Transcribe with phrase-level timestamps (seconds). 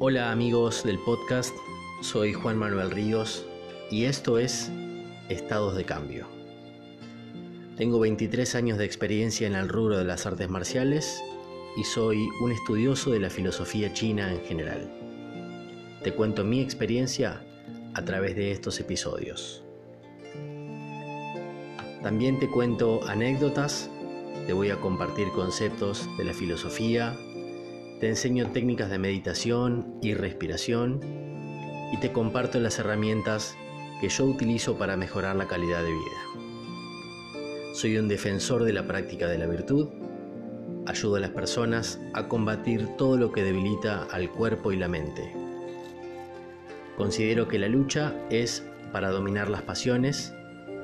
[0.00, 1.52] Hola amigos del podcast,
[2.02, 3.44] soy Juan Manuel Ríos
[3.90, 4.70] y esto es
[5.28, 6.28] Estados de Cambio.
[7.76, 11.20] Tengo 23 años de experiencia en el rubro de las artes marciales
[11.76, 14.88] y soy un estudioso de la filosofía china en general.
[16.04, 17.42] Te cuento mi experiencia
[17.94, 19.64] a través de estos episodios.
[22.04, 23.90] También te cuento anécdotas,
[24.46, 27.18] te voy a compartir conceptos de la filosofía,
[28.00, 31.00] te enseño técnicas de meditación y respiración
[31.92, 33.56] y te comparto las herramientas
[34.00, 37.74] que yo utilizo para mejorar la calidad de vida.
[37.74, 39.88] Soy un defensor de la práctica de la virtud,
[40.86, 45.32] ayudo a las personas a combatir todo lo que debilita al cuerpo y la mente.
[46.96, 50.32] Considero que la lucha es para dominar las pasiones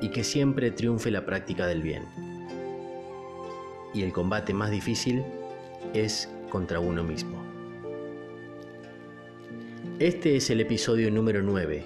[0.01, 2.05] y que siempre triunfe la práctica del bien.
[3.93, 5.23] Y el combate más difícil
[5.93, 7.43] es contra uno mismo.
[9.99, 11.85] Este es el episodio número 9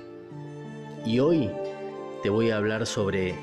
[1.07, 1.51] y hoy
[2.23, 3.35] te voy a hablar sobre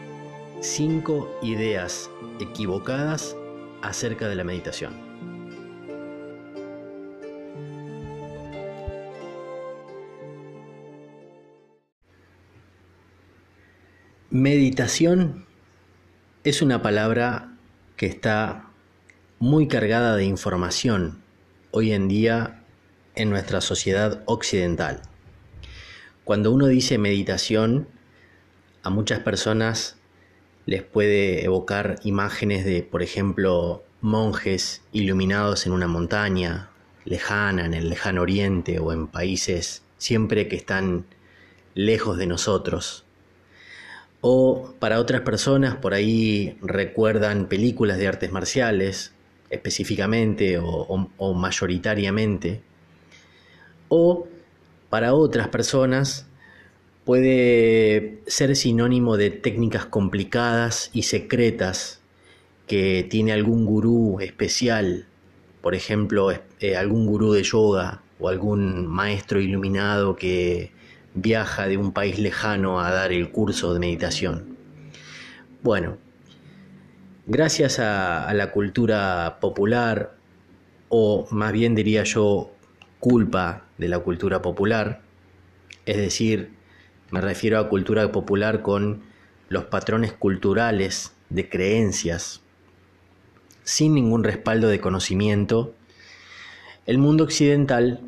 [0.61, 3.35] 5 ideas equivocadas
[3.81, 4.93] acerca de la meditación.
[14.29, 15.47] Meditación
[16.43, 17.57] es una palabra
[17.97, 18.69] que está
[19.39, 21.24] muy cargada de información
[21.77, 22.63] hoy en día
[23.15, 25.01] en nuestra sociedad occidental.
[26.23, 27.89] Cuando uno dice meditación,
[28.81, 29.97] a muchas personas
[30.65, 36.69] les puede evocar imágenes de, por ejemplo, monjes iluminados en una montaña
[37.03, 41.05] lejana, en el lejano oriente o en países siempre que están
[41.73, 43.03] lejos de nosotros.
[44.21, 49.14] O para otras personas por ahí recuerdan películas de artes marciales
[49.49, 52.61] específicamente o, mayoritariamente,
[53.87, 54.27] o
[54.89, 56.27] para otras personas
[57.03, 62.01] puede ser sinónimo de técnicas complicadas y secretas
[62.67, 65.05] que tiene algún gurú especial,
[65.61, 70.71] por ejemplo, eh, algún gurú de yoga o algún maestro iluminado que
[71.13, 74.57] viaja de un país lejano a dar el curso de meditación.
[75.61, 75.97] Bueno,
[77.25, 80.15] gracias a, la cultura popular,
[80.89, 82.51] o más bien diría yo,
[82.99, 85.01] culpa de la cultura popular,
[85.85, 86.51] es decir,
[87.11, 89.03] me refiero a cultura popular con
[89.49, 92.41] los patrones culturales de creencias,
[93.63, 95.73] sin ningún respaldo de conocimiento,
[96.85, 98.01] el mundo occidental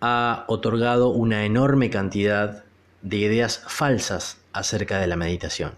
[0.00, 2.64] ha otorgado una enorme cantidad
[3.02, 5.72] de ideas falsas acerca de la meditación.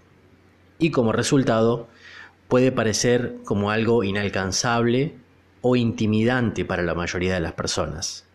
[0.78, 1.88] Y como resultado,
[2.52, 5.14] puede parecer como algo inalcanzable
[5.62, 8.26] o intimidante para la mayoría de las personas.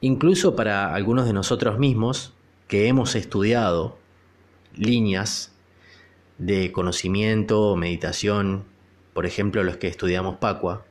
[0.00, 2.34] Incluso para algunos de nosotros mismos
[2.66, 3.96] que hemos estudiado
[4.74, 5.52] líneas
[6.38, 8.64] de conocimiento o meditación,
[9.14, 10.84] por ejemplo los que estudiamos Pacua,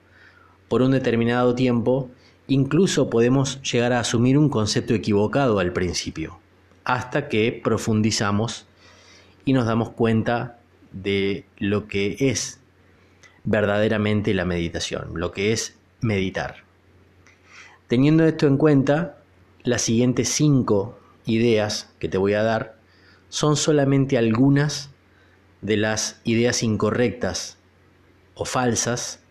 [0.70, 2.10] por un determinado tiempo,
[2.48, 6.40] incluso podemos llegar a asumir un concepto equivocado al principio,
[6.86, 8.68] hasta que profundizamos
[9.44, 10.59] y nos damos cuenta
[10.92, 12.60] de lo que es
[13.44, 16.64] verdaderamente la meditación, lo que es meditar.
[17.88, 19.18] Teniendo esto en cuenta,
[19.64, 22.78] las siguientes cinco ideas que te voy a dar
[23.30, 24.92] son solamente algunas
[25.62, 27.58] de las ideas incorrectas
[28.36, 29.22] o falsas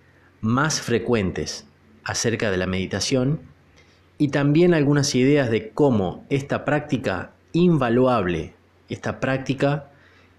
[0.41, 1.67] más frecuentes
[2.05, 3.41] acerca de la meditación
[4.19, 8.55] y también algunas ideas de cómo esta práctica invaluable,
[8.89, 9.91] esta práctica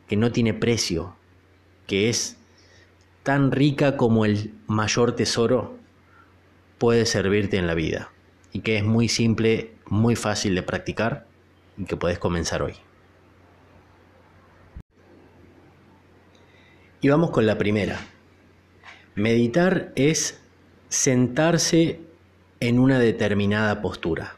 [0.09, 1.16] que no tiene precio,
[1.88, 2.36] que es
[3.22, 5.78] tan rica como el mayor tesoro,
[6.80, 8.12] puede servirte en la vida
[8.52, 11.28] y que es muy simple, muy fácil de practicar
[11.78, 12.74] y que puedes comenzar hoy.
[17.02, 18.00] Y vamos con la primera.
[19.14, 20.41] Meditar es
[20.90, 22.00] sentarse
[22.59, 24.38] en una determinada postura.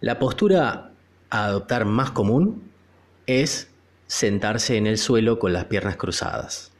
[0.00, 0.92] La postura
[1.28, 2.73] a adoptar más común
[3.26, 3.68] es
[4.06, 6.72] sentarse en el suelo con las piernas cruzadas,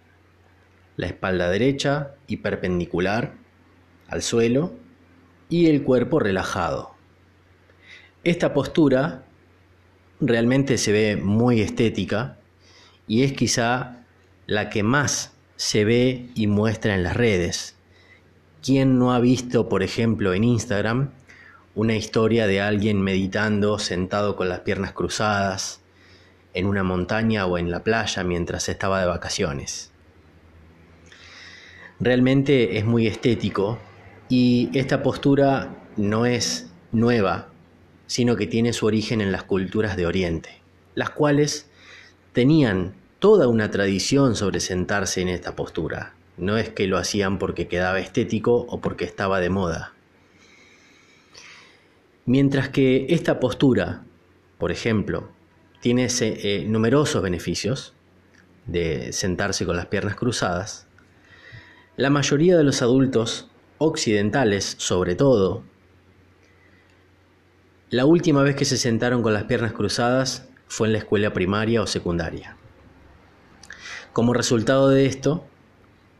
[0.96, 3.35] la espalda derecha y perpendicular
[4.08, 4.73] al suelo
[5.49, 6.94] y el cuerpo relajado.
[8.23, 9.25] Esta postura
[10.20, 12.38] realmente se ve muy estética
[13.06, 14.05] y es quizá
[14.46, 17.76] la que más se ve y muestra en las redes.
[18.62, 21.11] ¿Quién no ha visto, por ejemplo, en Instagram
[21.75, 25.81] una historia de alguien meditando sentado con las piernas cruzadas,
[26.54, 29.90] en una montaña o en la playa mientras estaba de vacaciones.
[32.00, 33.78] Realmente es muy estético
[34.28, 37.48] Y esta postura no es nueva,
[38.06, 40.62] sino que tiene su origen en las culturas de Oriente,
[40.94, 41.68] las cuales
[42.32, 46.14] tenían toda una tradición sobre sentarse en esta postura.
[46.36, 49.92] No es que lo hacían porque quedaba estético o porque estaba de moda.
[52.26, 54.04] Mientras que esta postura,
[54.58, 55.28] por ejemplo,
[55.84, 57.92] tiene eh, numerosos beneficios
[58.64, 60.86] de sentarse con las piernas cruzadas,
[61.98, 65.62] la mayoría de los adultos occidentales, sobre todo,
[67.90, 71.82] la última vez que se sentaron con las piernas cruzadas fue en la escuela primaria
[71.82, 72.56] o secundaria.
[74.14, 75.44] Como resultado de esto,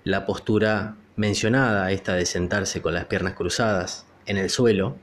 [0.05, 4.99] la postura mencionada, esta de sentarse con las piernas cruzadas en el suelo,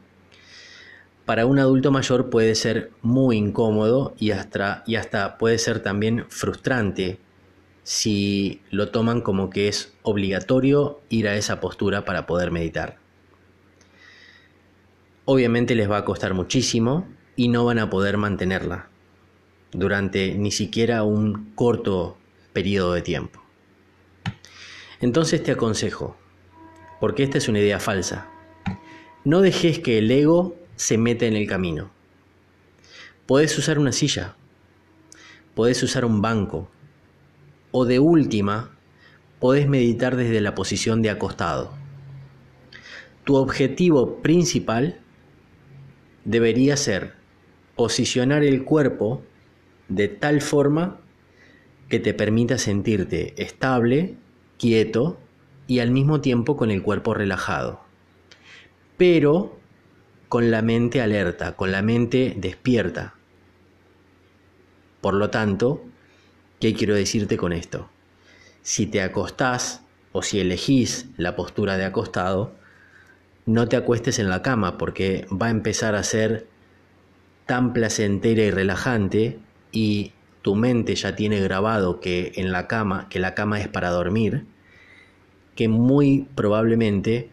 [1.26, 6.26] para un adulto mayor puede ser muy incómodo y hasta, y hasta puede ser también
[6.30, 7.20] frustrante
[7.84, 12.98] si lo toman como que es obligatorio ir a esa postura para poder meditar.
[15.26, 18.90] Obviamente les va a costar muchísimo y no van a poder mantenerla
[19.72, 22.18] durante ni siquiera un corto
[22.54, 23.42] periodo de tiempo.
[25.00, 26.18] Entonces te aconsejo,
[27.00, 28.30] porque esta es una idea falsa,
[29.24, 31.92] no dejes que el ego se meta en el camino.
[33.28, 34.36] Puedes usar una silla,
[35.54, 36.72] puedes usar un banco,
[37.70, 38.72] o de última,
[39.40, 41.72] podés meditar desde la posición de acostado.
[43.26, 45.00] Tu objetivo principal
[46.26, 47.14] debería ser
[47.76, 49.22] posicionar el cuerpo
[49.88, 51.00] de tal forma
[51.90, 54.16] que te permita sentirte estable,
[54.58, 55.20] quieto
[55.68, 57.82] y al mismo tiempo con el cuerpo relajado.
[58.98, 59.61] Pero
[60.32, 63.16] con la mente alerta, con la mente despierta.
[65.02, 65.84] Por lo tanto,
[66.62, 67.90] ¿qué quiero decirte con esto?
[68.62, 69.82] Si te acostás
[70.14, 72.54] o si elegís la postura de acostado,
[73.46, 76.48] no te acuestes en la cama porque va a empezar a ser
[77.46, 79.38] tan placentera y relajante
[79.74, 80.14] y
[80.44, 84.46] tu mente ya tiene grabado que en la cama, que la cama es para dormir,
[85.56, 87.32] que muy probablemente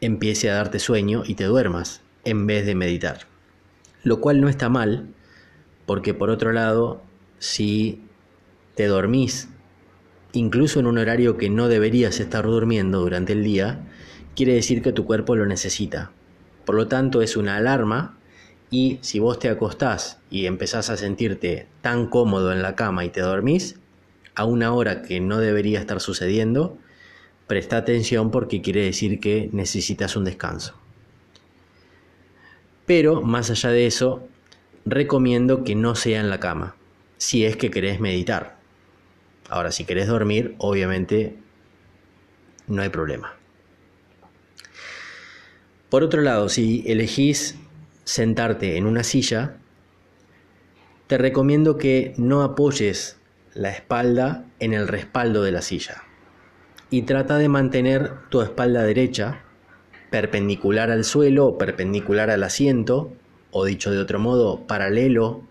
[0.00, 3.20] empiece a darte sueño y te duermas en vez de meditar.
[4.02, 5.08] Lo cual no está mal,
[5.86, 7.02] porque por otro lado,
[7.38, 8.02] si
[8.74, 9.48] te dormís,
[10.32, 13.86] incluso en un horario que no deberías estar durmiendo durante el día,
[14.34, 16.12] quiere decir que tu cuerpo lo necesita.
[16.64, 18.18] Por lo tanto, es una alarma
[18.70, 23.10] y si vos te acostás y empezás a sentirte tan cómodo en la cama y
[23.10, 23.78] te dormís,
[24.34, 26.76] a una hora que no debería estar sucediendo,
[27.46, 30.74] presta atención porque quiere decir que necesitas un descanso.
[32.86, 34.28] Pero más allá de eso,
[34.84, 36.76] recomiendo que no sea en la cama,
[37.18, 38.56] si es que querés meditar.
[39.48, 41.36] Ahora, si querés dormir, obviamente
[42.66, 43.34] no hay problema.
[45.88, 47.56] Por otro lado, si elegís
[48.04, 49.56] sentarte en una silla,
[51.06, 53.18] te recomiendo que no apoyes
[53.54, 56.05] la espalda en el respaldo de la silla
[56.90, 59.42] y trata de mantener tu espalda derecha
[60.10, 63.12] perpendicular al suelo o perpendicular al asiento
[63.50, 65.42] o dicho de otro modo paralelo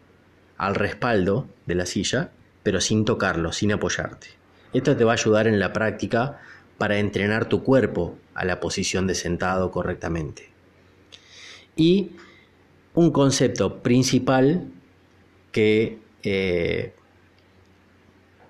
[0.58, 2.32] al respaldo de la silla
[2.66, 4.28] pero sin tocarlo, sin apoyarte.
[4.74, 6.42] Esto te va a ayudar en la práctica
[6.80, 10.50] para entrenar tu cuerpo a la posición de sentado correctamente.
[11.76, 12.14] Y
[12.96, 14.68] un concepto principal
[15.52, 16.94] que eh,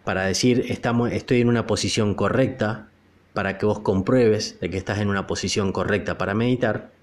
[0.05, 2.89] para decir estamos, estoy en una posición correcta,
[3.33, 6.93] para que vos compruebes de que estás en una posición correcta para meditar,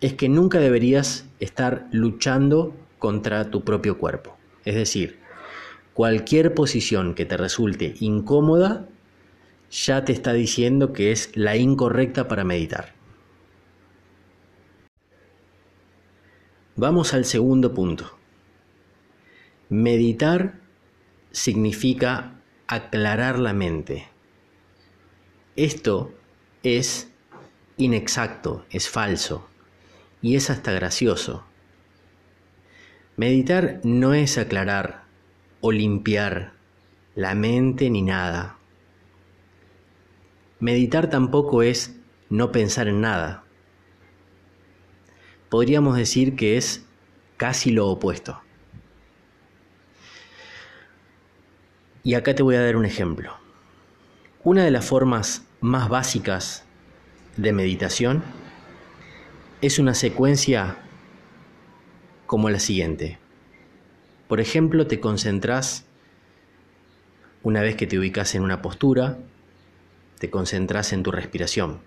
[0.00, 4.36] es que nunca deberías estar luchando contra tu propio cuerpo.
[4.64, 5.20] Es decir,
[5.94, 8.86] cualquier posición que te resulte incómoda
[9.70, 12.92] ya te está diciendo que es la incorrecta para meditar.
[16.76, 18.18] Vamos al segundo punto.
[19.68, 20.58] Meditar
[21.30, 22.39] significa
[22.70, 24.08] aclarar la mente.
[25.56, 26.14] Esto
[26.62, 27.10] es
[27.76, 29.48] inexacto, es falso
[30.22, 31.44] y es hasta gracioso.
[33.16, 35.04] Meditar no es aclarar
[35.60, 36.52] o limpiar
[37.14, 38.56] la mente ni nada.
[40.58, 41.96] Meditar tampoco es
[42.28, 43.44] no pensar en nada
[45.50, 46.86] podríamos decir que es
[47.36, 48.40] casi lo opuesto.
[52.02, 53.36] Y acá te voy a dar un ejemplo.
[54.42, 56.64] Una de las formas más básicas
[57.36, 58.22] de meditación
[59.60, 60.78] es una secuencia
[62.26, 63.18] como la siguiente.
[64.28, 65.84] Por ejemplo, te concentras
[67.42, 69.18] una vez que te ubicas en una postura,
[70.18, 71.80] te concentras en tu respiración.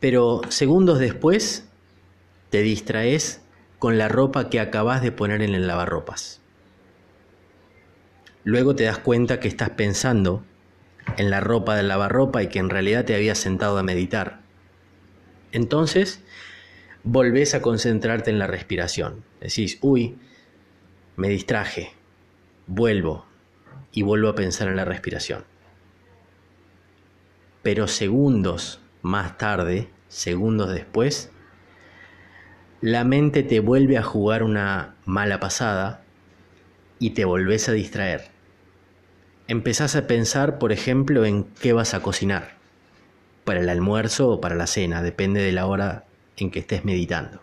[0.00, 1.68] pero segundos después
[2.50, 3.40] te distraes
[3.78, 6.37] con la ropa que acabas de poner en el lavarropas.
[8.48, 10.42] Luego te das cuenta que estás pensando
[11.18, 14.40] en la ropa del lavarropa y que en realidad te habías sentado a meditar.
[15.52, 16.24] Entonces,
[17.04, 19.22] volvés a concentrarte en la respiración.
[19.42, 20.16] Decís, uy,
[21.16, 21.92] me distraje,
[22.66, 23.26] vuelvo
[23.92, 25.44] y vuelvo a pensar en la respiración.
[27.62, 31.30] Pero segundos más tarde, segundos después,
[32.80, 36.02] la mente te vuelve a jugar una mala pasada
[36.98, 38.37] y te volvés a distraer.
[39.50, 42.58] Empezás a pensar, por ejemplo, en qué vas a cocinar,
[43.44, 46.04] para el almuerzo o para la cena, depende de la hora
[46.36, 47.40] en que estés meditando.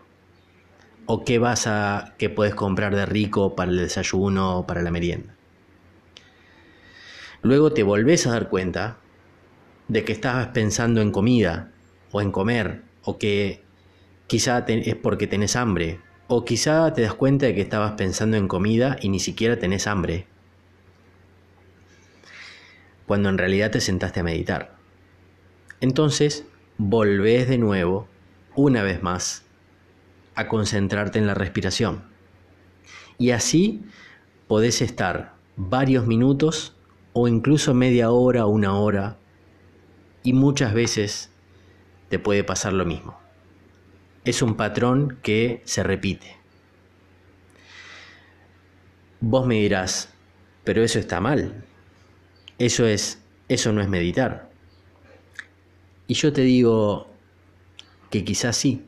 [1.08, 4.92] O qué vas a qué puedes comprar de rico para el desayuno o para la
[4.92, 5.34] merienda.
[7.42, 8.98] Luego te volvés a dar cuenta
[9.88, 11.72] de que estabas pensando en comida
[12.12, 13.64] o en comer o que
[14.28, 18.48] quizá es porque tenés hambre o quizá te das cuenta de que estabas pensando en
[18.48, 20.28] comida y ni siquiera tenés hambre
[23.08, 24.76] cuando en realidad te sentaste a meditar.
[25.82, 26.46] Entonces,
[26.78, 28.08] volvés de nuevo
[28.56, 29.44] una vez más
[30.36, 32.04] a concentrarte en la respiración.
[33.18, 33.84] Y así
[34.48, 36.76] podés estar varios minutos
[37.14, 39.18] o incluso media hora, una hora,
[40.24, 41.30] y muchas veces
[42.10, 43.18] te puede pasar lo mismo.
[44.26, 46.36] Es un patrón que se repite.
[49.22, 50.14] Vos me dirás,
[50.64, 51.64] pero eso está mal.
[52.58, 54.50] Eso es eso no es meditar.
[56.08, 57.08] Y yo te digo,
[58.10, 58.84] que quizás sí.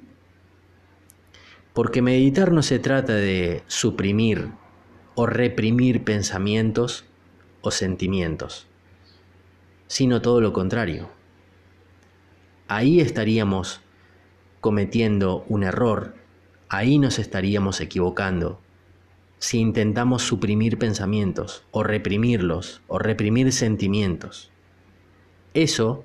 [1.73, 4.49] Porque meditar no se trata de suprimir
[5.15, 7.05] o reprimir pensamientos
[7.61, 8.67] o sentimientos,
[9.87, 11.09] sino todo lo contrario.
[12.67, 13.81] Ahí estaríamos
[14.59, 16.15] cometiendo un error,
[16.67, 18.59] ahí nos estaríamos equivocando
[19.39, 24.51] si intentamos suprimir pensamientos o reprimirlos o reprimir sentimientos.
[25.53, 26.03] Eso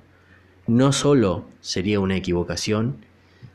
[0.66, 3.04] no solo sería una equivocación,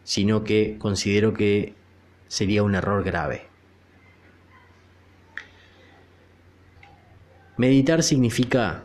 [0.04, 1.74] sino que considero que
[2.28, 3.48] sería un error grave.
[7.58, 8.84] Meditar significa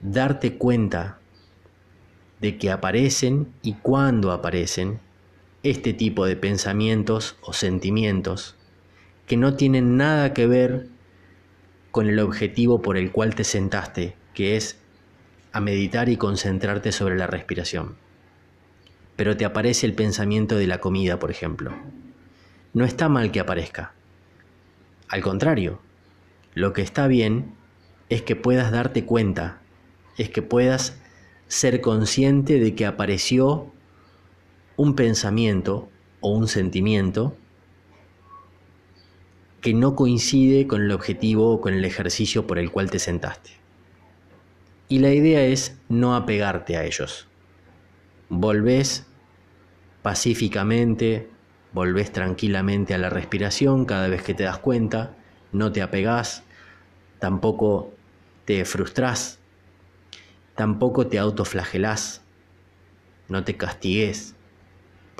[0.00, 1.18] darte cuenta
[2.40, 5.00] de que aparecen y cuando aparecen
[5.62, 8.56] este tipo de pensamientos o sentimientos
[9.30, 10.88] que no tienen nada que ver
[11.92, 14.76] con el objetivo por el cual te sentaste, que es
[15.52, 17.94] a meditar y concentrarte sobre la respiración.
[19.14, 21.70] Pero te aparece el pensamiento de la comida, por ejemplo.
[22.74, 23.92] No está mal que aparezca.
[25.06, 25.78] Al contrario,
[26.54, 27.54] lo que está bien
[28.08, 29.60] es que puedas darte cuenta,
[30.18, 30.98] es que puedas
[31.46, 33.70] ser consciente de que apareció
[34.76, 37.36] un pensamiento o un sentimiento
[39.60, 43.50] que no coincide con el objetivo o con el ejercicio por el cual te sentaste.
[44.88, 47.28] Y la idea es no apegarte a ellos.
[48.28, 49.06] Volvés
[50.02, 51.28] pacíficamente,
[51.72, 55.14] volvés tranquilamente a la respiración cada vez que te das cuenta,
[55.52, 56.42] no te apegás,
[57.18, 57.92] tampoco
[58.46, 59.38] te frustrás,
[60.54, 62.22] tampoco te autoflagelás,
[63.28, 64.34] no te castigues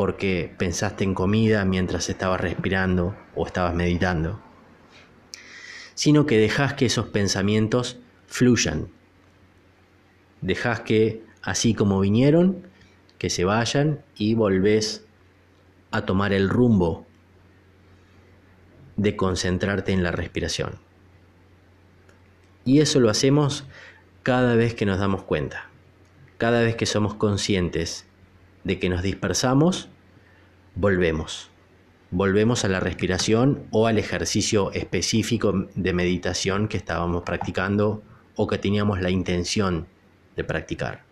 [0.01, 4.41] porque pensaste en comida mientras estabas respirando o estabas meditando,
[5.93, 8.89] sino que dejas que esos pensamientos fluyan
[10.41, 12.67] Dejas que, así como vinieron,
[13.19, 15.05] que se vayan y volvés
[15.91, 17.07] a tomar el rumbo
[18.97, 20.79] de concentrarte en la respiración.
[22.65, 23.67] Y eso lo hacemos
[24.23, 25.69] cada vez que nos damos cuenta,
[26.39, 28.07] cada vez que somos conscientes
[28.65, 29.89] de que nos dispersamos,
[30.75, 31.51] volvemos.
[32.11, 38.03] Volvemos a la respiración o al ejercicio específico de meditación que estábamos practicando
[38.35, 39.87] o que teníamos la intención
[40.37, 41.05] de practicar.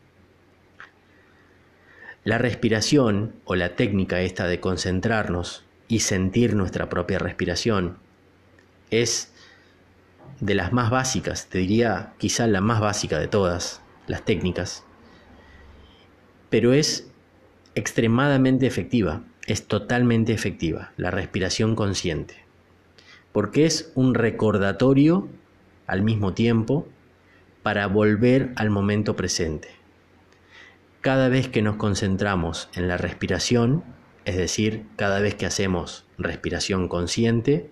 [2.25, 7.99] La respiración o la técnica esta de concentrarnos y sentir nuestra propia respiración
[8.91, 9.33] es
[10.41, 14.85] de las más básicas, te diría quizá la más básica de todas las técnicas,
[16.51, 17.08] pero es
[17.75, 22.37] extremadamente efectiva, es totalmente efectiva la respiración consciente,
[23.33, 25.29] porque es un recordatorio
[25.87, 26.87] al mismo tiempo
[27.63, 29.69] para volver al momento presente.
[31.01, 33.85] Cada vez que nos concentramos en la respiración,
[34.25, 37.71] es decir, cada vez que hacemos respiración consciente,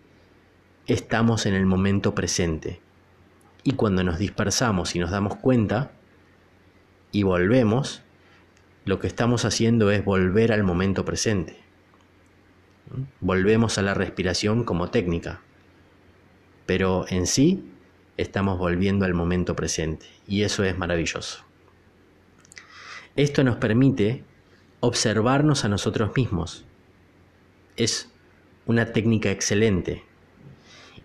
[0.86, 2.80] estamos en el momento presente.
[3.62, 5.90] Y cuando nos dispersamos y nos damos cuenta
[7.12, 8.02] y volvemos,
[8.86, 11.58] lo que estamos haciendo es volver al momento presente.
[13.20, 15.40] Volvemos a la respiración como técnica,
[16.66, 17.68] pero en sí
[18.16, 21.44] estamos volviendo al momento presente y eso es maravilloso.
[23.16, 24.22] Esto nos permite
[24.78, 26.64] observarnos a nosotros mismos.
[27.76, 28.12] Es
[28.66, 30.04] una técnica excelente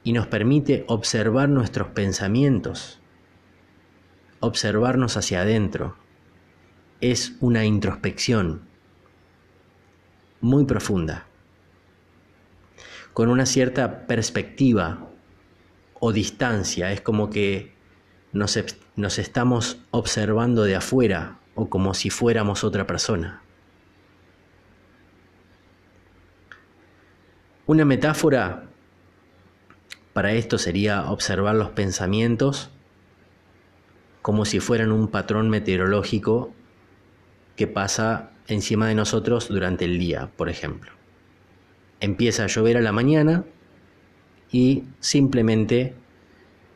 [0.03, 2.99] y nos permite observar nuestros pensamientos,
[4.39, 6.00] observarnos hacia adentro.
[7.01, 8.61] Es una introspección
[10.39, 11.25] muy profunda,
[13.13, 15.09] con una cierta perspectiva
[15.99, 16.91] o distancia.
[16.91, 17.73] Es como que
[18.33, 18.57] nos,
[18.95, 23.41] nos estamos observando de afuera o como si fuéramos otra persona.
[27.65, 28.67] Una metáfora
[30.13, 32.69] para esto sería observar los pensamientos
[34.21, 36.53] como si fueran un patrón meteorológico
[37.61, 40.93] que pasa encima de nosotros durante el día, por ejemplo.
[41.99, 43.45] Empieza a llover a la mañana
[44.51, 45.93] y simplemente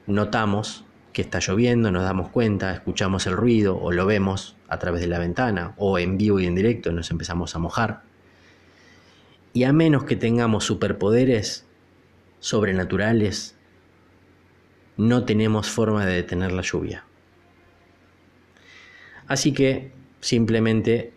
[0.05, 5.01] notamos que está lloviendo, nos damos cuenta, escuchamos el ruido o lo vemos a través
[5.01, 8.03] de la ventana o en vivo y en directo nos empezamos a mojar.
[9.53, 11.65] Y a menos que tengamos superpoderes
[12.41, 13.55] sobrenaturales,
[14.97, 17.05] no tenemos forma de detener la lluvia.
[19.25, 19.94] Así que
[20.25, 21.13] simplemente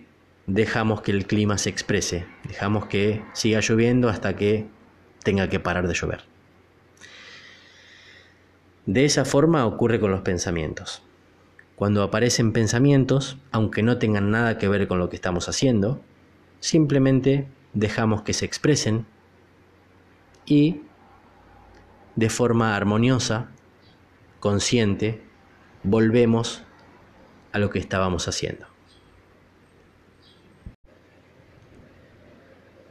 [0.46, 4.66] dejamos que el clima se exprese, dejamos que siga lloviendo hasta que
[5.24, 6.24] tenga que parar de llover.
[8.84, 11.02] De esa forma ocurre con los pensamientos.
[11.74, 16.02] Cuando aparecen pensamientos, aunque no tengan nada que ver con lo que estamos haciendo,
[16.60, 19.06] simplemente dejamos que se expresen
[20.44, 20.82] y
[22.14, 23.48] de forma armoniosa,
[24.38, 25.22] consciente,
[25.82, 26.62] volvemos
[27.52, 28.66] a lo que estábamos haciendo.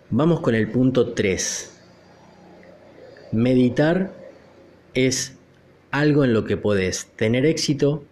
[0.10, 1.81] Vamos con el punto 3.
[3.34, 4.14] Meditar
[4.94, 5.36] es
[5.92, 8.05] algo en lo que puedes tener éxito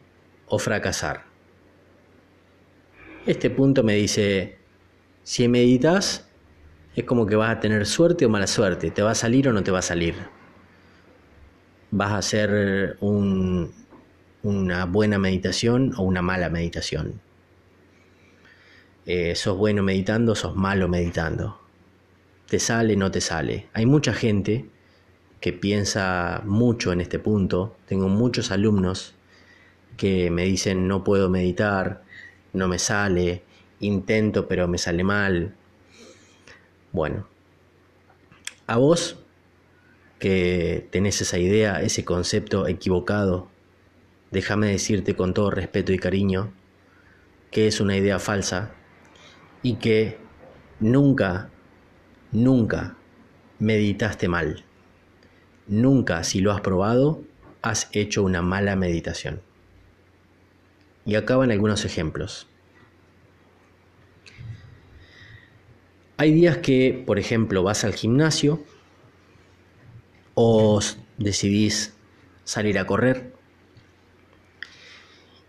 [0.48, 1.24] o fracasar.
[3.26, 4.58] Este punto me dice,
[5.24, 6.28] si meditas,
[6.98, 9.54] es como que vas a tener suerte o mala suerte, te va a salir o
[9.54, 10.16] no te va a salir.
[11.92, 17.22] Vas a hacer una buena meditación o una mala meditación.
[19.06, 21.65] Eh, sos bueno meditando, sos malo meditando.
[22.48, 23.68] Te sale, no te sale.
[23.74, 24.66] Hay mucha gente
[25.40, 27.76] que piensa mucho en este punto.
[27.88, 29.16] Tengo muchos alumnos
[29.98, 32.04] que me dicen no puedo meditar,
[32.54, 33.44] no me sale,
[33.80, 35.56] intento pero me sale mal.
[36.92, 37.28] Bueno,
[38.68, 39.20] a vos
[40.20, 43.50] que tenés esa idea, ese concepto equivocado,
[44.32, 46.52] déjame decirte con todo respeto y cariño
[47.52, 48.72] que es una idea falsa
[49.62, 50.18] y que
[50.80, 51.52] nunca,
[52.36, 52.96] nunca
[53.60, 54.64] meditaste mal.
[55.68, 57.24] Nunca, si lo has probado,
[57.62, 59.42] has hecho una mala meditación.
[61.06, 62.48] Y acá van algunos ejemplos.
[66.18, 68.64] Hay días que, por ejemplo, vas al gimnasio
[70.34, 70.80] o
[71.18, 71.94] decidís
[72.44, 73.36] salir a correr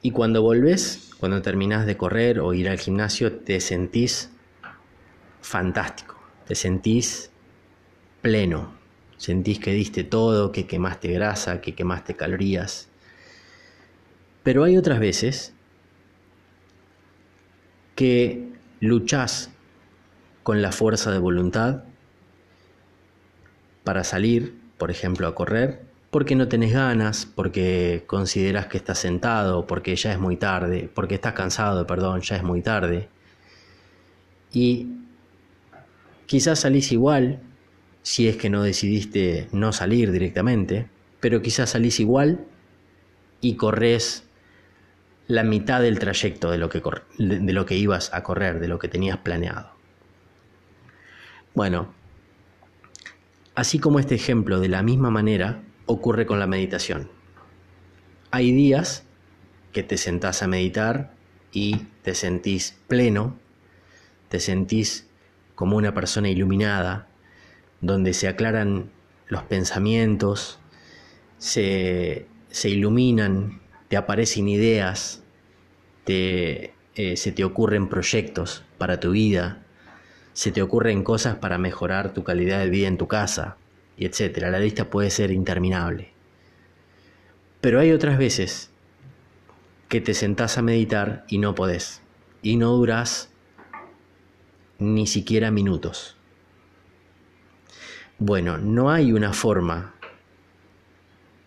[0.07, 4.31] y cuando volvés, cuando terminás de correr o ir al gimnasio, te sentís
[5.40, 6.15] fantástico,
[6.46, 7.30] te sentís
[8.22, 8.76] pleno,
[9.16, 12.88] Sentís que diste todo, que quemaste grasa, que quemaste calorías.
[14.42, 15.54] Pero hay otras veces
[17.94, 19.50] que luchás
[20.42, 21.85] con la fuerza de voluntad
[23.85, 29.66] para salir, por ejemplo, a correr, porque no tenés ganas, porque consideras que estás sentado,
[29.66, 33.09] porque ya es muy tarde, porque estás cansado, perdón, ya es muy tarde.
[34.52, 34.88] Y
[36.27, 37.41] quizás salís igual,
[38.03, 40.89] si es que no decidiste no salir directamente,
[41.21, 42.45] pero quizás salís igual
[43.41, 44.25] y corres
[45.29, 46.83] la mitad del trayecto de lo que,
[47.19, 49.73] de lo que ibas a correr, de lo que tenías planeado.
[51.55, 51.93] Bueno,
[53.55, 57.11] así como este ejemplo, de la misma manera, ocurre con la meditación.
[58.31, 59.05] Hay días
[59.73, 61.12] que te sentás a meditar
[61.53, 63.37] y te sentís pleno,
[64.29, 65.07] te sentís
[65.57, 67.09] como una persona iluminada,
[67.81, 68.90] donde se aclaran
[69.27, 70.61] los pensamientos,
[71.38, 72.29] se,
[72.62, 75.25] iluminan, te aparecen ideas,
[76.05, 79.64] te, eh, se te ocurren proyectos para tu vida,
[80.33, 83.57] se te ocurren cosas para mejorar tu calidad de vida en tu casa,
[83.97, 84.51] y etcétera.
[84.51, 86.12] La lista puede ser interminable.
[87.62, 88.71] Pero hay otras veces
[89.88, 92.03] que te sentás a meditar y no podés.
[92.42, 93.31] y no duras
[94.79, 96.17] ni siquiera minutos.
[98.19, 99.95] Bueno, no hay una forma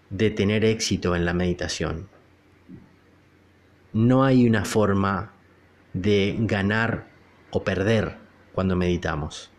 [0.10, 2.10] de tener éxito en la meditación.
[3.94, 5.34] No hay una forma
[5.94, 7.08] de ganar
[7.52, 8.18] o perder
[8.54, 9.52] cuando meditamos.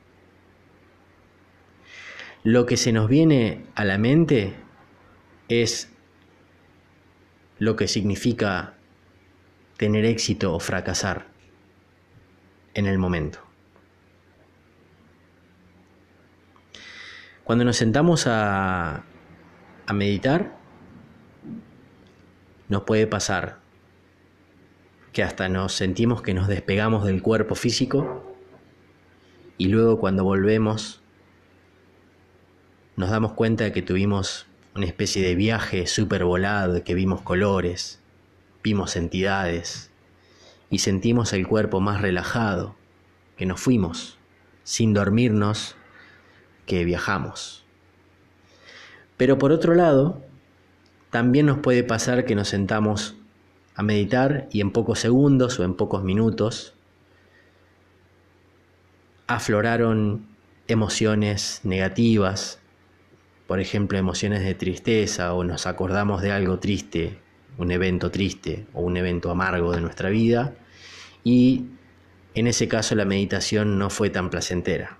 [2.43, 4.55] Lo que se nos viene a la mente
[5.49, 5.93] es
[7.59, 8.75] lo que significa
[9.77, 11.27] tener éxito o fracasar
[12.75, 13.50] en el momento.
[17.51, 19.03] Cuando nos sentamos a,
[19.93, 20.57] meditar,
[22.69, 23.59] nos puede pasar
[25.13, 28.37] que hasta nos sentimos que nos despegamos del cuerpo físico
[29.59, 31.03] y luego cuando volvemos
[32.95, 38.01] nos damos cuenta de que tuvimos una especie de viaje súper volado, que vimos colores,
[38.63, 39.91] vimos entidades
[40.71, 42.77] y sentimos el cuerpo más relajado,
[43.37, 44.21] que nos fuimos,
[44.63, 45.75] sin dormirnos,
[46.71, 47.65] que viajamos.
[49.17, 50.23] Pero por otro lado,
[51.11, 53.17] también nos puede pasar que nos sentamos
[53.75, 56.75] a meditar y en pocos segundos o en pocos minutos
[59.27, 60.29] afloraron
[60.69, 62.61] emociones negativas,
[63.49, 67.19] por ejemplo emociones de tristeza o nos acordamos de algo triste,
[67.59, 70.55] un evento triste o un evento amargo de nuestra vida
[71.25, 71.65] y
[72.37, 74.97] en ese caso la meditación no fue tan placentera.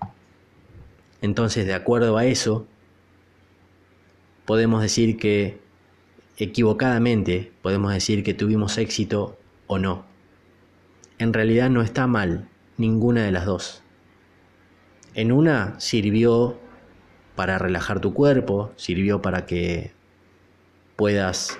[1.21, 2.67] Entonces, de acuerdo a eso,
[4.45, 5.59] podemos decir que
[6.37, 10.05] equivocadamente podemos decir que tuvimos éxito o no.
[11.19, 13.83] En realidad no está mal ninguna de las dos.
[15.13, 16.59] En una sirvió
[17.35, 19.91] para relajar tu cuerpo, sirvió para que
[20.95, 21.59] puedas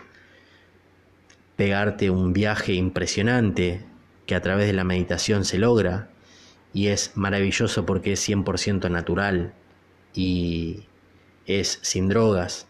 [1.56, 3.86] pegarte un viaje impresionante
[4.26, 6.10] que a través de la meditación se logra
[6.74, 9.54] y es maravilloso porque es 100% natural
[10.14, 10.86] y
[11.46, 12.68] es sin drogas,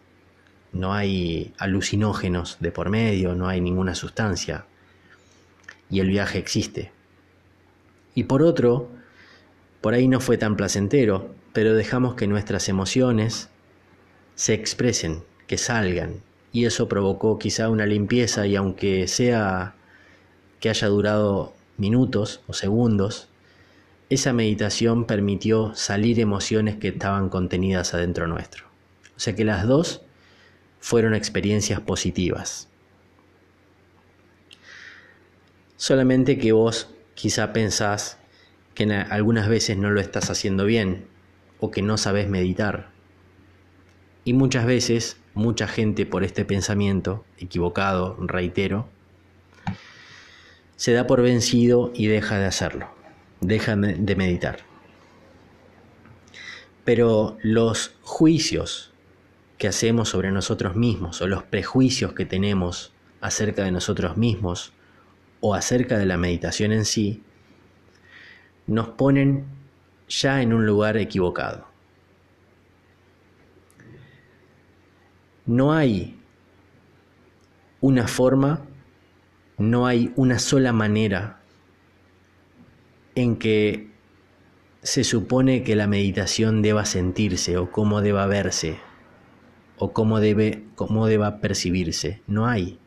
[0.74, 4.66] no hay alucinógenos de por medio, no hay ninguna sustancia.
[5.90, 6.92] Y el viaje existe.
[8.16, 8.90] Y por otro,
[9.82, 13.50] por ahí no fue tan placentero, pero dejamos que nuestras emociones
[14.36, 16.22] se expresen, que salgan,
[16.54, 19.76] y eso provocó quizá una limpieza y aunque sea
[20.60, 23.30] que haya durado minutos o segundos,
[24.12, 28.65] esa meditación permitió salir emociones que estaban contenidas adentro nuestro.
[29.15, 30.02] O sea que las dos
[30.82, 32.67] fueron experiencias positivas.
[35.78, 38.17] Solamente que vos quizá pensás
[38.74, 41.06] que algunas veces no lo estás haciendo bien
[41.62, 42.89] o que no sabes meditar.
[44.26, 48.89] Y muchas veces, mucha gente por este pensamiento, equivocado, reitero,
[50.76, 52.89] se da por vencido y deja de hacerlo,
[53.42, 54.60] deja de meditar.
[56.86, 58.94] Pero los juicios
[59.58, 64.74] que hacemos sobre nosotros mismos o los prejuicios que tenemos acerca de nosotros mismos
[65.40, 67.24] o acerca de la meditación en sí,
[68.68, 69.46] nos ponen
[70.08, 71.68] ya en un lugar equivocado.
[75.46, 76.20] No hay
[77.82, 78.62] una forma,
[79.58, 81.41] no hay una sola manera
[83.15, 83.89] en que
[84.84, 88.80] se supone que la meditación deba sentirse o cómo deba verse
[89.78, 92.21] o cómo, debe, cómo deba percibirse.
[92.28, 92.78] No hay.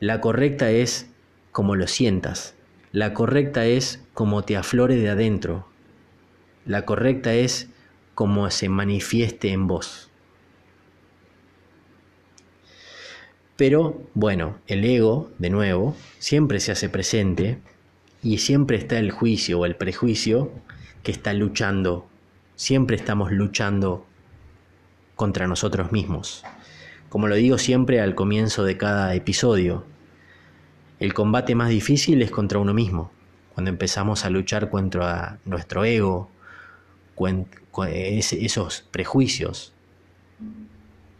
[0.00, 1.10] La correcta es
[1.50, 2.54] como lo sientas.
[2.92, 5.68] La correcta es como te aflore de adentro.
[6.64, 7.68] La correcta es
[8.14, 10.10] como se manifieste en vos.
[13.56, 17.58] Pero bueno, el ego, de nuevo, siempre se hace presente
[18.22, 20.52] y siempre está el juicio o el prejuicio
[21.02, 22.06] que está luchando.
[22.54, 24.06] Siempre estamos luchando
[25.16, 26.44] contra nosotros mismos.
[27.08, 29.84] Como lo digo siempre al comienzo de cada episodio,
[31.00, 33.10] el combate más difícil es contra uno mismo,
[33.54, 36.30] cuando empezamos a luchar contra nuestro ego,
[37.88, 39.72] esos prejuicios,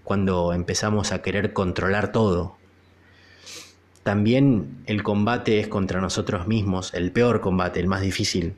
[0.05, 2.57] cuando empezamos a querer controlar todo.
[4.03, 8.55] También el combate es contra nosotros mismos, el peor combate, el más difícil.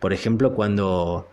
[0.00, 1.28] Por ejemplo, cuando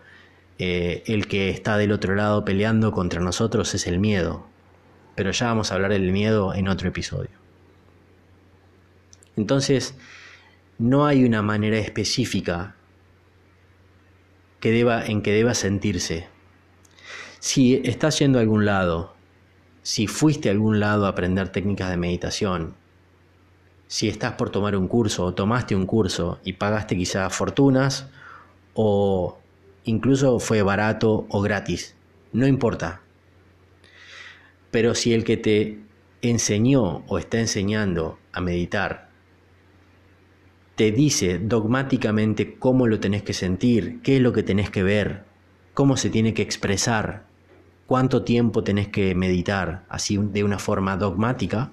[0.58, 4.46] eh, el que está del otro lado peleando contra nosotros es el miedo.
[5.14, 7.30] Pero ya vamos a hablar del miedo en otro episodio.
[9.36, 9.94] Entonces,
[10.78, 12.74] no hay una manera específica
[14.60, 16.28] que deba, en que deba sentirse.
[17.38, 19.14] Si estás yendo a algún lado,
[19.82, 22.74] si fuiste a algún lado a aprender técnicas de meditación,
[23.88, 28.08] si estás por tomar un curso o tomaste un curso y pagaste quizás fortunas
[28.74, 29.38] o
[29.84, 31.94] incluso fue barato o gratis,
[32.32, 33.00] no importa.
[34.70, 35.78] Pero si el que te
[36.22, 39.06] enseñó o está enseñando a meditar
[40.74, 45.24] te dice dogmáticamente cómo lo tenés que sentir, qué es lo que tenés que ver,
[45.72, 47.24] cómo se tiene que expresar,
[47.86, 51.72] cuánto tiempo tenés que meditar, así de una forma dogmática,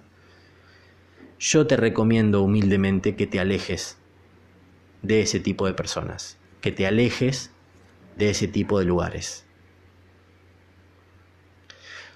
[1.43, 3.97] yo te recomiendo humildemente que te alejes
[5.01, 7.51] de ese tipo de personas, que te alejes
[8.15, 9.45] de ese tipo de lugares.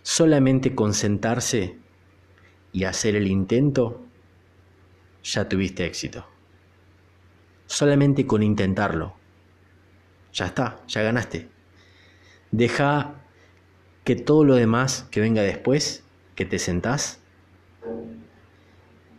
[0.01, 1.75] Solamente con sentarse
[2.71, 4.01] y hacer el intento,
[5.25, 6.25] ya tuviste éxito.
[7.65, 9.17] Solamente con intentarlo.
[10.31, 11.49] Ya está, ya ganaste.
[12.51, 13.15] Deja
[14.05, 17.19] que todo lo demás que venga después, que te sentás,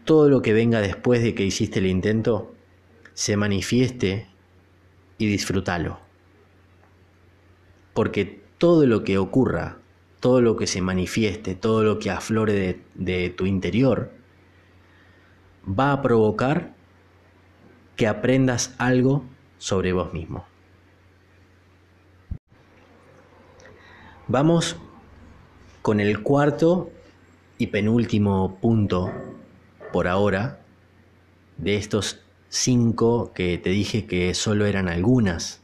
[0.08, 2.54] todo lo que venga después de que hiciste el intento,
[3.12, 4.26] se manifieste
[5.18, 5.98] y disfrútalo.
[7.92, 9.76] Porque todo lo que ocurra,
[10.18, 14.10] todo lo que se manifieste, todo lo que aflore de, de tu interior,
[15.68, 16.74] va a provocar
[17.94, 19.24] que aprendas algo
[19.58, 20.46] sobre vos mismo.
[24.26, 24.78] Vamos
[25.82, 26.88] con el cuarto
[27.58, 29.12] y penúltimo punto
[29.92, 30.60] por ahora
[31.56, 35.60] de estos cinco que te dije que solo eran algunas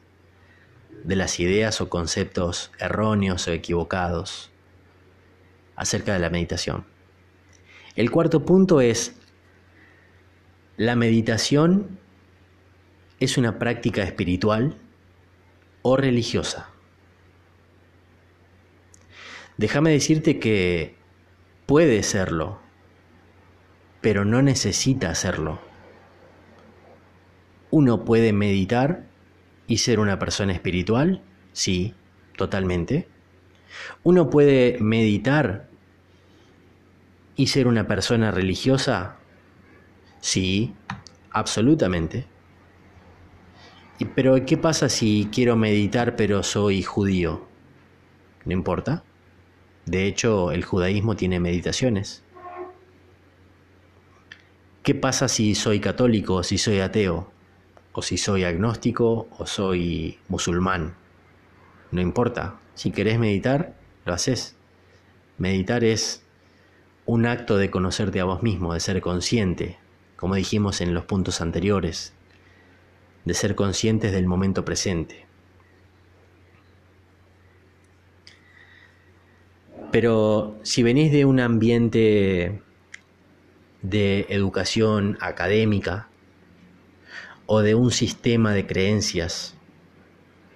[1.05, 4.51] de las ideas o conceptos erróneos o equivocados
[5.77, 6.85] acerca de la meditación.
[7.97, 9.15] El cuarto punto es,
[10.77, 11.99] la meditación
[13.21, 14.77] es una práctica espiritual
[15.83, 16.71] o religiosa.
[19.57, 20.97] Déjame decirte que
[21.67, 22.59] puede serlo,
[24.05, 25.59] pero no necesita serlo.
[27.71, 29.07] Uno puede meditar
[29.67, 31.95] y ser una persona espiritual, sí,
[32.37, 33.09] totalmente.
[34.03, 35.71] Uno puede meditar
[37.35, 39.17] y ser una persona religiosa,
[40.21, 40.75] sí,
[41.31, 42.27] absolutamente.
[44.15, 47.49] Pero ¿qué pasa si quiero meditar pero soy judío?
[48.45, 49.03] No importa.
[49.87, 52.23] De hecho, el judaísmo tiene meditaciones.
[54.85, 57.33] ¿Qué pasa si soy católico, si soy ateo,
[57.93, 60.95] o si soy agnóstico o soy musulmán?
[61.91, 62.61] No importa.
[62.75, 64.57] Si querés meditar, lo haces.
[65.39, 66.23] Meditar es
[67.07, 69.79] un acto de conocerte a vos mismo, de ser consciente,
[70.17, 72.13] como dijimos en los puntos anteriores,
[73.25, 75.25] de ser conscientes del momento presente.
[79.91, 82.61] Pero si venís de un ambiente
[83.85, 86.09] de educación académica
[87.45, 89.55] o de un sistema de creencias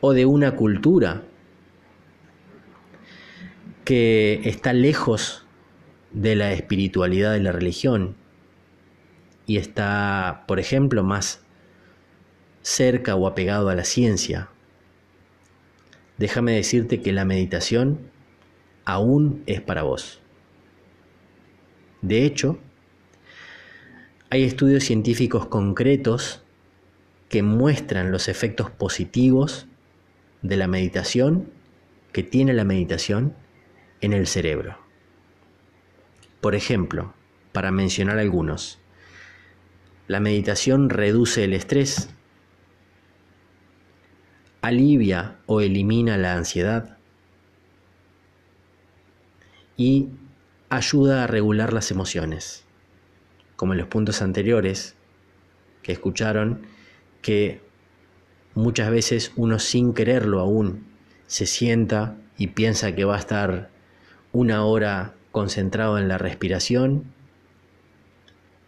[0.01, 1.23] o de una cultura
[3.85, 5.47] que está lejos
[6.11, 8.17] de la espiritualidad de la religión
[9.47, 11.43] y está, por ejemplo, más
[12.63, 14.49] cerca o apegado a la ciencia,
[16.17, 18.11] déjame decirte que la meditación
[18.87, 20.21] aún es para vos.
[22.01, 22.59] De hecho,
[24.31, 26.43] hay estudios científicos concretos
[27.29, 29.67] que muestran los efectos positivos
[30.43, 31.51] de la meditación
[32.13, 33.35] que tiene la meditación
[34.01, 34.79] en el cerebro.
[36.41, 37.15] Por ejemplo,
[37.53, 38.79] para mencionar algunos,
[40.07, 42.11] la meditación reduce el estrés,
[44.63, 46.99] alivia o elimina la ansiedad,
[49.77, 50.09] y
[50.71, 52.65] ayuda a regular las emociones,
[53.59, 54.95] como en los puntos anteriores
[55.83, 56.63] que escucharon,
[57.23, 57.61] que
[58.55, 60.87] muchas veces uno sin quererlo aún
[61.27, 63.69] se sienta y piensa que va a estar
[64.31, 67.13] una hora concentrado en la respiración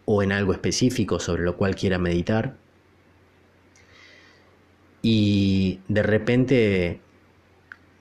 [0.03, 2.57] o en algo específico sobre lo cual quiera meditar.
[5.01, 6.99] Y de repente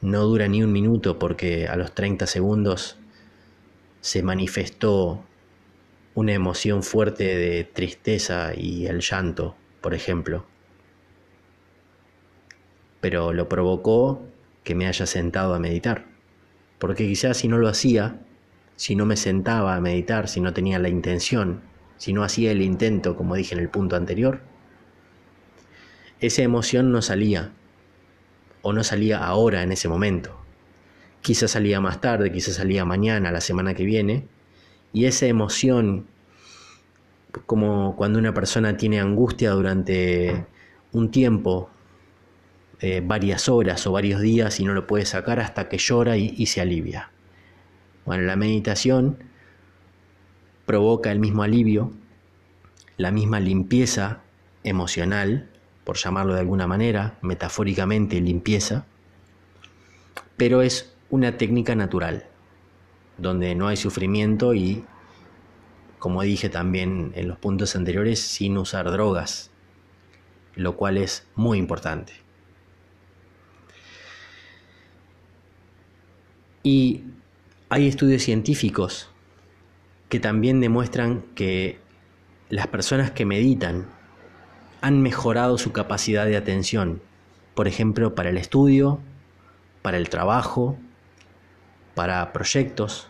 [0.01, 2.97] no dura ni un minuto porque a los 30 segundos
[4.01, 5.25] se manifestó
[6.15, 10.45] una emoción fuerte de tristeza y el llanto, por ejemplo.
[13.01, 14.23] Pero lo provocó
[14.65, 16.07] que me haya sentado a meditar.
[16.79, 18.21] Porque quizás si no lo hacía,
[18.77, 21.63] si no me sentaba a meditar, si no tenía la intención,
[21.97, 24.41] si no hacía el intento, como dije en el punto anterior,
[26.21, 27.53] esa emoción no salía,
[28.63, 30.39] o no salía ahora en ese momento.
[31.23, 34.27] Quizás salía más tarde, quizás salía mañana, la semana que viene,
[34.93, 36.07] y esa emoción
[37.47, 40.47] como cuando una persona tiene angustia durante
[40.93, 41.71] un tiempo,
[42.81, 46.47] eh, varias horas o varios días y no lo puede sacar hasta que llora y
[46.47, 47.11] se alivia.
[48.05, 49.19] Bueno, la meditación
[50.67, 51.93] provoca el mismo alivio,
[52.97, 54.21] la misma limpieza
[54.65, 55.49] emocional,
[55.85, 58.87] por llamarlo de alguna manera, metafóricamente limpieza,
[60.37, 62.30] pero es una técnica natural,
[63.21, 64.85] donde no hay sufrimiento y,
[65.99, 69.51] como dije también en los puntos anteriores, sin usar drogas,
[70.55, 72.15] lo cual es muy importante.
[76.63, 77.05] Y
[77.69, 79.11] hay estudios científicos
[80.09, 81.79] que también demuestran que
[82.49, 83.87] las personas que meditan
[84.81, 87.01] han mejorado su capacidad de atención,
[87.55, 88.99] por ejemplo, para el estudio,
[89.83, 90.77] para el trabajo,
[91.95, 93.10] para proyectos,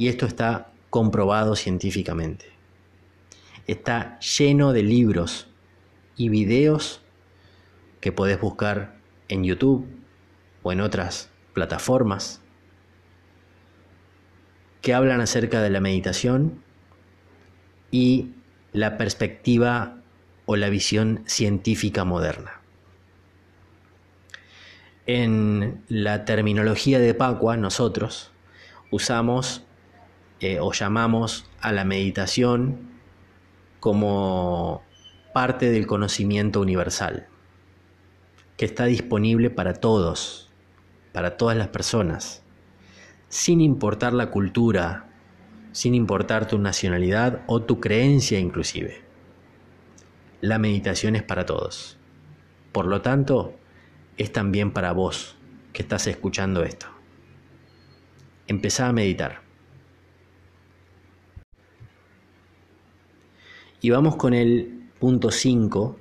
[0.00, 2.46] y esto está comprobado científicamente.
[3.66, 5.46] Está lleno de libros
[6.16, 7.02] y videos
[8.00, 8.96] que podés buscar
[9.28, 9.86] en YouTube
[10.62, 12.40] o en otras plataformas
[14.80, 16.64] que hablan acerca de la meditación
[17.90, 18.30] y
[18.72, 19.98] la perspectiva
[20.46, 22.62] o la visión científica moderna.
[25.04, 28.32] En la terminología de Pacua, nosotros
[28.90, 29.66] usamos
[30.40, 32.90] eh, o llamamos a la meditación
[33.80, 34.82] como
[35.32, 37.28] parte del conocimiento universal,
[38.56, 40.50] que está disponible para todos,
[41.12, 42.42] para todas las personas
[43.30, 45.08] sin importar la cultura,
[45.70, 49.02] sin importar tu nacionalidad o tu creencia inclusive.
[50.40, 51.96] La meditación es para todos.
[52.72, 53.54] Por lo tanto,
[54.16, 55.36] es también para vos
[55.72, 56.88] que estás escuchando esto.
[58.48, 59.42] Empezá a meditar.
[63.82, 65.98] Y vamos con el punto 5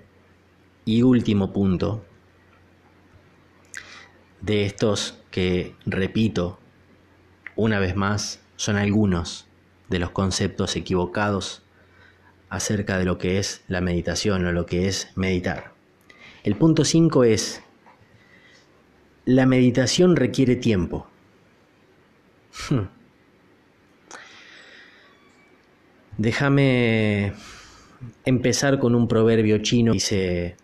[0.83, 2.03] y último punto
[4.41, 6.59] de estos que, repito,
[7.55, 9.47] una vez más, son algunos
[9.87, 11.63] de los conceptos equivocados
[12.49, 15.73] acerca de lo que es la meditación o lo que es meditar.
[16.43, 17.61] El punto 5 es,
[19.23, 21.07] la meditación requiere tiempo.
[26.17, 27.33] Déjame
[28.25, 29.93] empezar con un proverbio chino.
[29.93, 30.55] Dice,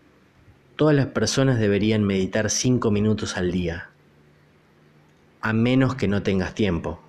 [0.75, 3.89] todas las personas deberían meditar cinco minutos al día
[5.45, 6.99] a menos que no tengas tiempo.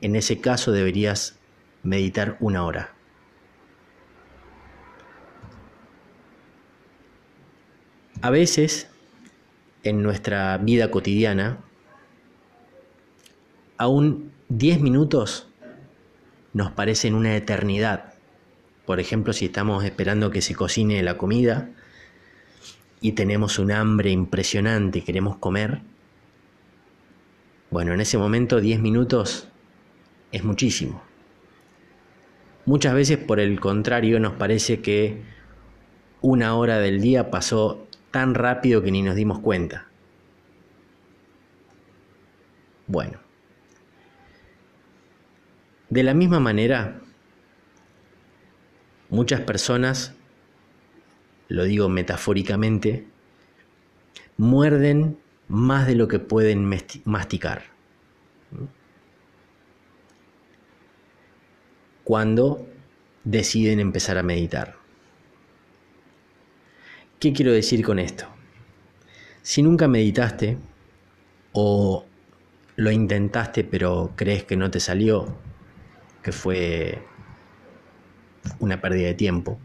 [0.00, 1.38] En ese caso deberías
[1.84, 2.92] meditar una hora.
[8.20, 8.90] A veces,
[9.84, 11.60] en nuestra vida cotidiana,
[13.78, 15.46] aún 10 minutos
[16.52, 18.13] nos parecen una eternidad.
[18.86, 21.70] Por ejemplo, si estamos esperando que se cocine la comida
[23.00, 25.80] y tenemos un hambre impresionante y queremos comer,
[27.70, 29.48] bueno, en ese momento 10 minutos
[30.32, 31.02] es muchísimo.
[32.66, 35.22] Muchas veces, por el contrario, nos parece que
[36.20, 39.86] una hora del día pasó tan rápido que ni nos dimos cuenta.
[42.86, 43.18] Bueno,
[45.90, 47.00] de la misma manera,
[49.14, 50.12] muchas personas,
[51.48, 53.06] lo digo metafóricamente,
[54.36, 56.68] muerden más de lo que pueden
[57.04, 57.62] masticar.
[62.02, 62.66] Cuando
[63.22, 64.76] deciden empezar a meditar.
[67.18, 68.26] ¿Qué quiero decir con esto?
[69.40, 70.58] Si nunca meditaste
[71.52, 72.04] o
[72.76, 75.38] lo intentaste pero crees que no te salió,
[76.22, 77.02] que fue
[78.58, 79.58] una pérdida de tiempo,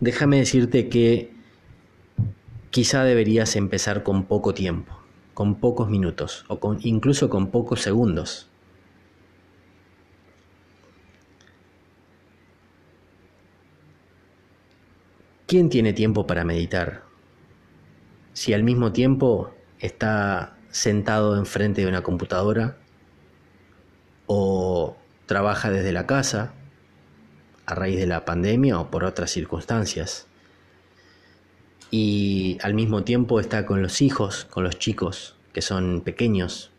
[0.00, 1.40] déjame decirte que
[2.70, 4.96] Quizá deberías empezar con poco tiempo,
[5.34, 8.48] con pocos minutos o con, incluso con pocos segundos.
[15.48, 17.02] ¿Quién tiene tiempo para meditar?
[18.34, 22.76] Si al mismo tiempo está sentado enfrente de una computadora
[24.26, 24.96] o
[25.26, 26.54] trabaja desde la casa
[27.70, 30.26] a raíz de la pandemia o por otras circunstancias
[31.90, 36.70] y al mismo tiempo está con los hijos, con los chicos que son pequeños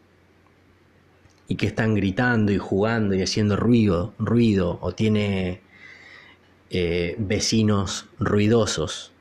[1.48, 5.62] y que están gritando y jugando y haciendo ruido, ruido o tiene
[6.70, 9.12] eh, vecinos ruidosos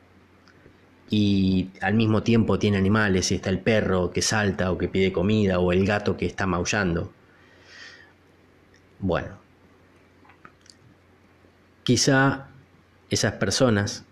[1.10, 5.10] y al mismo tiempo tiene animales y está el perro que salta o que pide
[5.10, 7.12] comida o el gato que está maullando.
[9.00, 9.39] Bueno,
[11.83, 12.49] Quizá
[13.11, 14.05] esas personas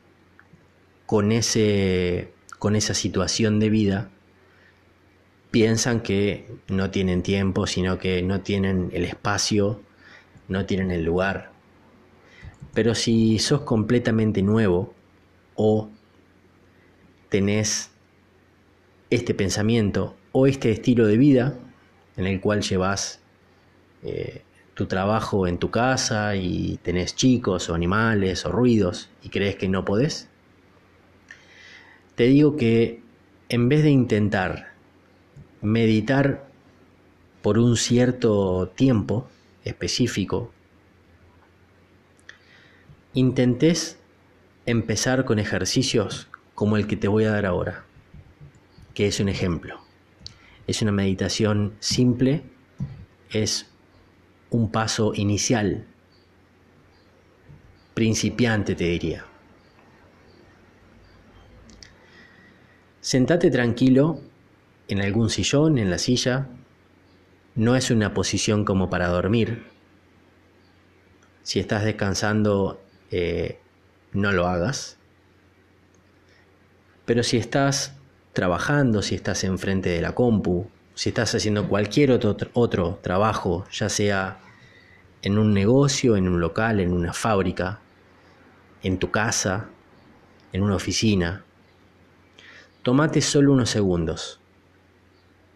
[1.07, 4.11] con, ese, con esa situación de vida
[5.51, 9.81] piensan que no tienen tiempo, sino que no tienen el espacio,
[10.49, 11.53] no tienen el lugar.
[12.75, 14.95] Pero si sos completamente nuevo
[15.55, 15.91] o
[17.29, 17.91] tenés
[19.11, 21.59] este pensamiento o este estilo de vida
[22.17, 23.21] en el cual llevas
[24.03, 24.43] eh,
[24.79, 29.69] tu trabajo en tu casa y tenés chicos o animales o ruidos y crees que
[29.69, 30.29] no podés,
[32.15, 33.03] te digo que
[33.49, 34.75] en vez de intentar
[35.63, 36.47] meditar
[37.43, 39.29] por un cierto tiempo
[39.65, 40.53] específico,
[43.15, 43.99] intentes
[44.65, 47.85] empezar con ejercicios como el que te voy a dar ahora,
[48.95, 49.81] que es un ejemplo.
[50.69, 52.45] Es una meditación simple,
[53.31, 53.68] es
[54.51, 55.87] un paso inicial,
[57.95, 59.25] principiante te diría.
[63.01, 64.21] Sentate tranquilo
[64.89, 66.49] en algún sillón, en la silla.
[67.55, 69.65] No es una posición como para dormir.
[71.43, 72.81] Si estás descansando,
[73.11, 73.59] eh,
[74.13, 74.99] no lo hagas.
[77.05, 77.95] Pero si estás
[78.35, 80.69] trabajando, si estás enfrente de la compu,
[80.99, 84.41] si estás haciendo cualquier otro, otro trabajo, ya sea
[85.23, 87.79] en un negocio, en un local, en una fábrica,
[88.83, 89.69] en tu casa,
[90.53, 91.45] en una oficina,
[92.83, 94.41] tomate solo unos segundos.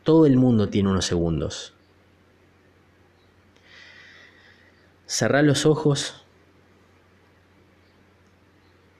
[0.04, 1.74] Todo el mundo tiene unos segundos.
[5.06, 6.24] Cerrá los ojos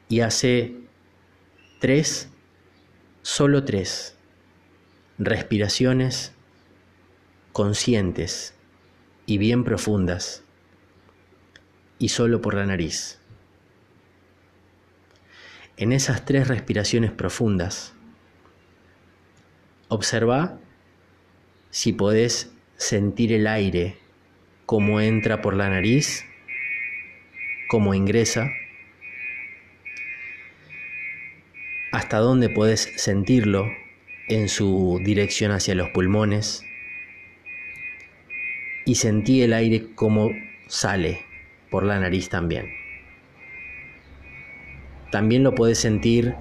[0.08, 0.74] y hace
[1.78, 2.30] tres,
[3.22, 4.16] solo tres
[5.18, 6.32] respiraciones
[7.52, 8.54] conscientes
[9.26, 10.42] y bien profundas
[11.98, 13.18] y solo por la nariz.
[15.76, 17.94] En esas tres respiraciones profundas,
[19.88, 20.58] observa
[21.70, 23.96] si podés sentir el aire,
[24.66, 26.24] cómo entra por la nariz,
[27.68, 28.50] cómo ingresa,
[31.92, 33.81] hasta dónde podés sentirlo
[34.28, 36.64] en su dirección hacia los pulmones
[38.84, 40.30] y sentí el aire como
[40.66, 41.24] sale
[41.70, 42.70] por la nariz también.
[45.10, 46.34] También lo puedes sentir,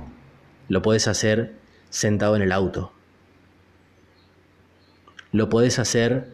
[0.70, 1.56] lo puedes hacer
[1.90, 2.94] sentado en el auto.
[5.32, 6.30] Lo puedes hacer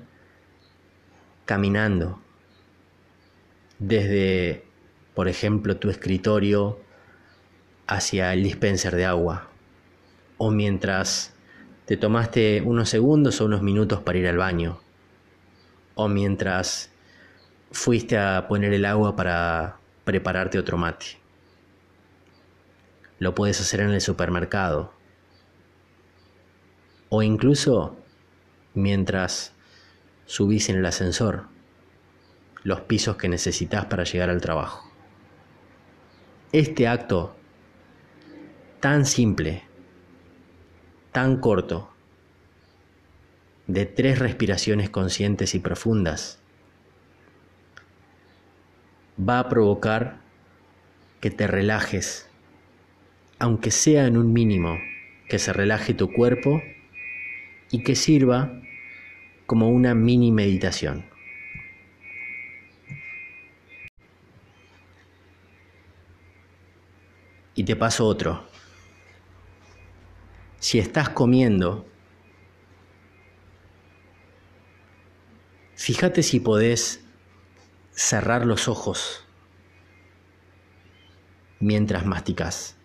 [1.45, 2.21] caminando
[3.79, 4.65] desde,
[5.15, 6.79] por ejemplo, tu escritorio
[7.87, 9.49] hacia el dispenser de agua
[10.37, 11.33] o mientras
[11.87, 14.79] te tomaste unos segundos o unos minutos para ir al baño
[15.95, 16.91] o mientras
[17.71, 21.17] fuiste a poner el agua para prepararte otro mate.
[23.19, 24.93] Lo puedes hacer en el supermercado
[27.07, 27.97] o incluso
[28.73, 29.53] mientras
[30.25, 31.45] subís en el ascensor
[32.63, 34.91] los pisos que necesitas para llegar al trabajo.
[36.51, 37.33] Este acto
[38.81, 39.66] tan simple,
[41.17, 41.89] tan corto,
[43.65, 46.37] de tres respiraciones conscientes y profundas,
[49.17, 50.19] va a provocar
[51.19, 52.29] que te relajes,
[53.39, 54.77] aunque sea en un mínimo,
[55.27, 56.61] que se relaje tu cuerpo
[57.71, 58.53] y que sirva
[59.47, 61.03] como una mini meditación.
[67.55, 68.46] Y te paso otro.
[70.59, 71.85] Si estás comiendo,
[75.75, 77.03] fíjate si podés
[77.91, 79.23] cerrar los ojos
[81.59, 82.75] mientras masticas.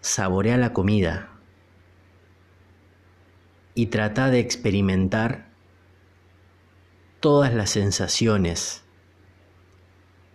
[0.00, 1.30] Saborea la comida
[3.74, 5.48] y trata de experimentar
[7.20, 8.84] todas las sensaciones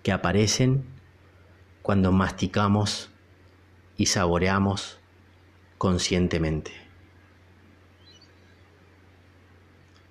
[0.01, 0.85] que aparecen
[1.81, 3.11] cuando masticamos
[3.95, 4.99] y saboreamos
[5.83, 6.71] conscientemente.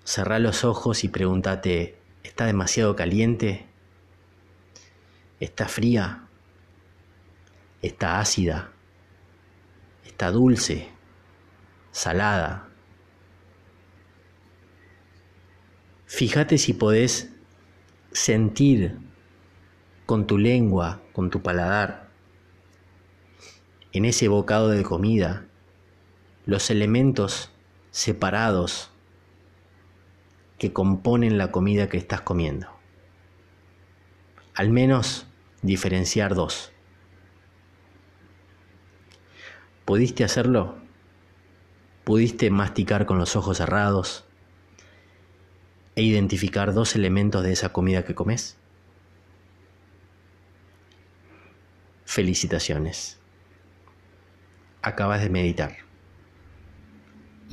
[0.03, 3.65] Cerrá los ojos y pregúntate, ¿está demasiado caliente?
[5.39, 6.27] ¿Está fría?
[7.81, 8.69] ¿Está ácida?
[10.05, 10.89] ¿Está dulce?
[11.91, 12.69] ¿Salada?
[16.05, 17.31] Fíjate si podés
[18.11, 18.99] sentir
[20.05, 22.11] con tu lengua, con tu paladar,
[23.91, 25.47] en ese bocado de comida,
[26.45, 27.51] los elementos
[27.91, 28.91] separados
[30.57, 32.67] que componen la comida que estás comiendo.
[34.55, 35.25] al menos
[35.63, 36.71] diferenciar dos.
[39.85, 40.77] ¿Pudiste hacerlo?
[42.03, 44.25] ¿Pudiste masticar con los ojos cerrados
[45.95, 48.57] e identificar dos elementos de esa comida que comes?
[52.05, 53.19] Felicitaciones.
[54.81, 55.77] Acabas de meditar.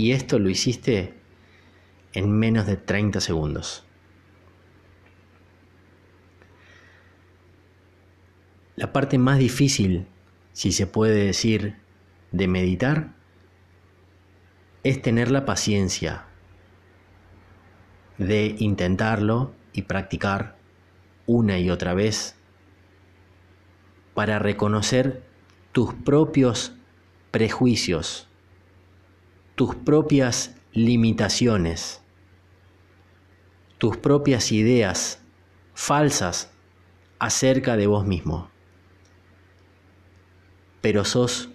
[0.01, 1.13] Y esto lo hiciste
[2.15, 3.85] en menos de 30 segundos.
[8.77, 10.07] La parte más difícil,
[10.55, 11.77] si se puede decir,
[12.33, 13.13] de meditar
[14.83, 16.25] es tener la paciencia
[18.17, 20.57] de intentarlo y practicar
[21.27, 22.37] una y otra vez
[24.15, 25.23] para reconocer
[25.73, 26.73] tus propios
[27.31, 28.30] prejuicios,
[29.61, 32.01] tus propias limitaciones,
[33.77, 35.21] tus propias ideas
[35.75, 36.51] falsas
[37.19, 38.51] acerca de vos mismo.
[40.81, 41.51] Pero sos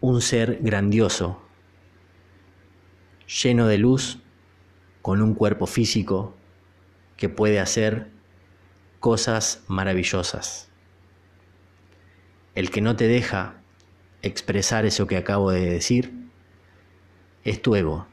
[0.00, 1.42] un ser grandioso,
[3.26, 4.20] lleno de luz,
[5.02, 6.36] con un cuerpo físico
[7.16, 8.12] que puede hacer
[9.00, 10.70] cosas maravillosas.
[12.54, 13.60] El que no te deja
[14.22, 16.21] expresar eso que acabo de decir
[17.44, 18.06] es tu ego.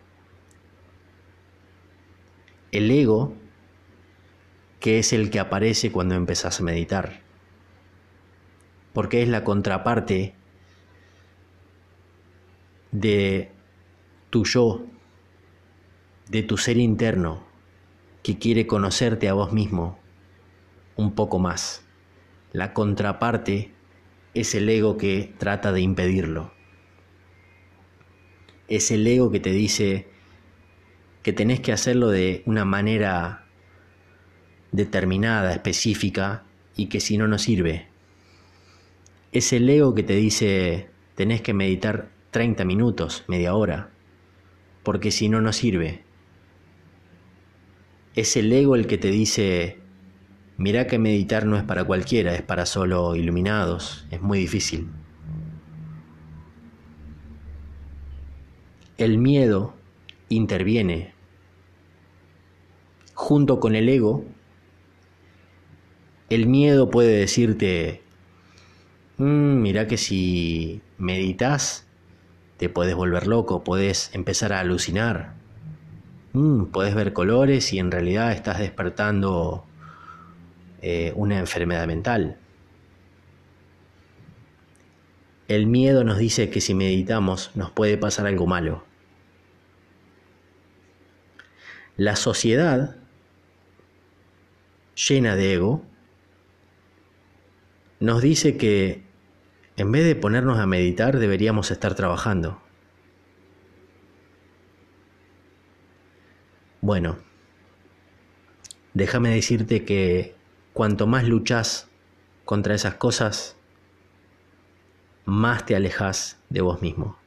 [2.71, 3.33] El ego
[4.79, 7.21] que es el que aparece cuando empezás a meditar,
[8.93, 10.35] porque es la contraparte
[12.91, 13.51] de
[14.29, 14.85] tu yo,
[16.29, 17.43] de tu ser interno,
[18.23, 19.99] que quiere conocerte a vos mismo
[20.95, 21.83] un poco más.
[22.51, 23.73] La contraparte
[24.33, 26.53] es el ego que trata de impedirlo.
[28.69, 30.07] Es el ego que te dice
[31.23, 33.45] que tenés que hacerlo de una manera
[34.71, 36.43] determinada, específica,
[36.75, 37.87] y que si no, no sirve.
[39.31, 43.89] Es el ego que te dice tenés que meditar 30 minutos, media hora,
[44.83, 46.03] porque si no, no sirve.
[48.15, 49.79] Es el ego el que te dice,
[50.57, 54.87] mira que meditar no es para cualquiera, es para solo iluminados, es muy difícil.
[58.99, 59.75] El miedo
[60.27, 61.13] interviene
[63.13, 64.25] junto con el ego.
[66.29, 68.01] El miedo puede decirte,
[69.15, 71.87] mm, mira que si meditas
[72.57, 75.33] te puedes volver loco, puedes empezar a alucinar,
[76.33, 79.63] mm, puedes ver colores y en realidad estás despertando
[80.81, 82.37] eh, una enfermedad mental.
[85.47, 88.88] El miedo nos dice que si meditamos nos puede pasar algo malo.
[91.99, 92.95] La sociedad
[94.95, 95.83] llena de ego
[97.99, 99.03] nos dice que
[99.75, 102.61] en vez de ponernos a meditar, deberíamos estar trabajando.
[106.79, 107.17] Bueno,
[108.93, 110.37] déjame decirte que
[110.71, 111.89] cuanto más luchas
[112.45, 113.57] contra esas cosas,
[115.25, 117.17] más te alejas de vos mismo.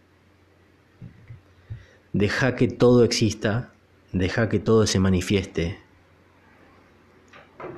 [2.14, 3.71] Deja que todo exista,
[4.12, 5.78] deja que todo se manifieste.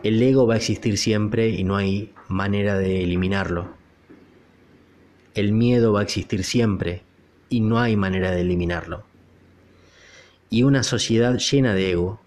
[0.03, 3.74] El ego va a existir siempre y no hay manera de eliminarlo.
[5.35, 7.03] El miedo va a existir siempre
[7.49, 9.05] y no hay manera de eliminarlo.
[10.51, 12.20] Y una sociedad llena de ego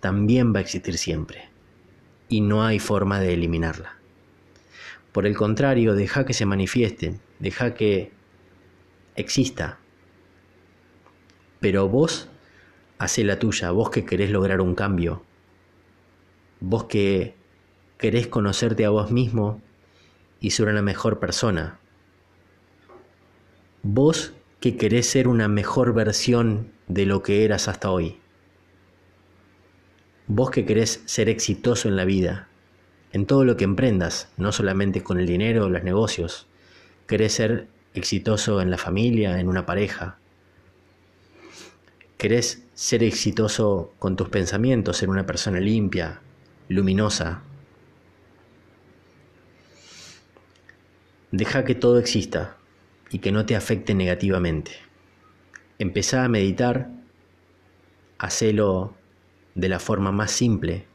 [0.00, 1.48] también va a existir siempre
[2.28, 3.96] y no hay forma de eliminarla.
[5.12, 8.12] Por el contrario, deja que se manifiesten, deja que
[9.16, 9.78] exista.
[11.60, 12.28] Pero vos
[12.98, 15.22] hace la tuya, vos que querés lograr un cambio,
[16.60, 17.34] vos que
[17.98, 19.60] querés conocerte a vos mismo
[20.40, 21.78] y ser una mejor persona,
[23.86, 28.16] Vos que querés ser una mejor versión de lo que eras hasta hoy.
[30.26, 32.48] Vos que querés ser exitoso en la vida,
[33.12, 36.46] en todo lo que emprendas, no solamente con el dinero o los negocios.
[37.06, 40.16] Querés ser exitoso en la familia, en una pareja.
[42.18, 46.20] Querés ser exitoso con tus pensamientos, ser una persona limpia,
[46.68, 47.42] luminosa.
[51.30, 52.56] Deja que todo exista
[53.10, 54.72] y que no te afecte negativamente.
[55.78, 56.90] Empezá a meditar,
[58.18, 58.94] hacelo
[59.54, 60.86] de la forma más simple.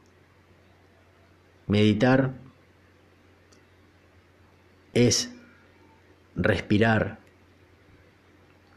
[1.66, 2.32] Meditar
[4.94, 5.30] es
[6.34, 7.20] respirar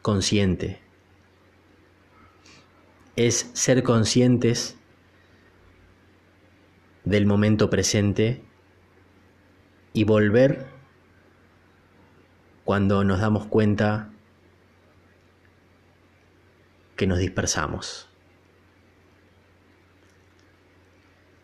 [0.01, 0.82] consciente.
[3.15, 4.77] Es ser conscientes
[7.03, 8.43] del momento presente
[9.93, 10.65] y volver
[12.63, 14.09] cuando nos damos cuenta
[16.95, 18.09] que nos dispersamos.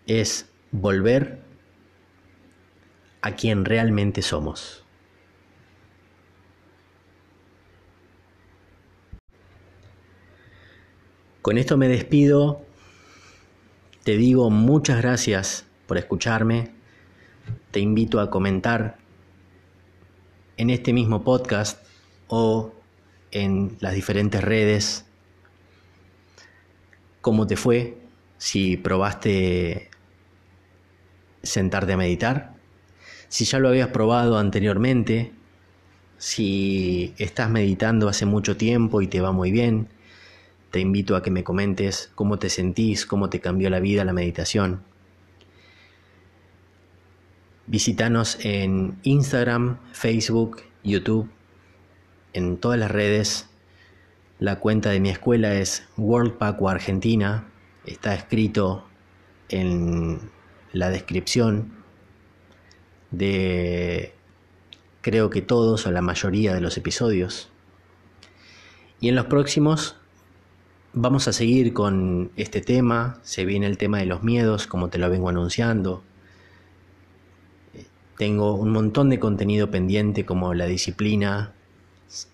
[0.08, 1.44] Es volver
[3.22, 4.86] a quien realmente somos.
[11.42, 12.62] Con esto me despido.
[14.04, 16.72] Te digo muchas gracias por escucharme.
[17.72, 18.98] Te invito a comentar
[20.58, 21.82] en este mismo podcast
[22.28, 22.74] o
[23.32, 25.06] en las diferentes redes.
[27.22, 27.98] Cómo te fue,
[28.38, 29.90] si probaste
[31.42, 32.56] sentarte a meditar,
[33.30, 35.32] si ya lo habías probado anteriormente,
[36.18, 39.88] si estás meditando hace mucho tiempo y te va muy bien,
[40.72, 44.14] te invito a que me comentes cómo te sentís, cómo te cambió la vida la
[44.14, 44.84] meditación.
[47.66, 51.30] Visítanos en Instagram, Facebook, YouTube,
[52.34, 53.48] en todas las redes.
[54.40, 57.48] La cuenta de mi escuela es Worldpaco Argentina.
[57.86, 58.88] Está escrito
[59.50, 60.32] en
[60.72, 61.74] la descripción
[63.12, 64.14] de
[65.02, 67.50] creo que todos o la mayoría de los episodios.
[69.00, 69.96] Y en los próximos
[71.02, 73.20] vamos a seguir con este tema.
[73.24, 76.04] Se viene el tema de los miedos, como te lo vengo anunciando.
[78.18, 81.54] Tengo un montón de contenido pendiente como la disciplina,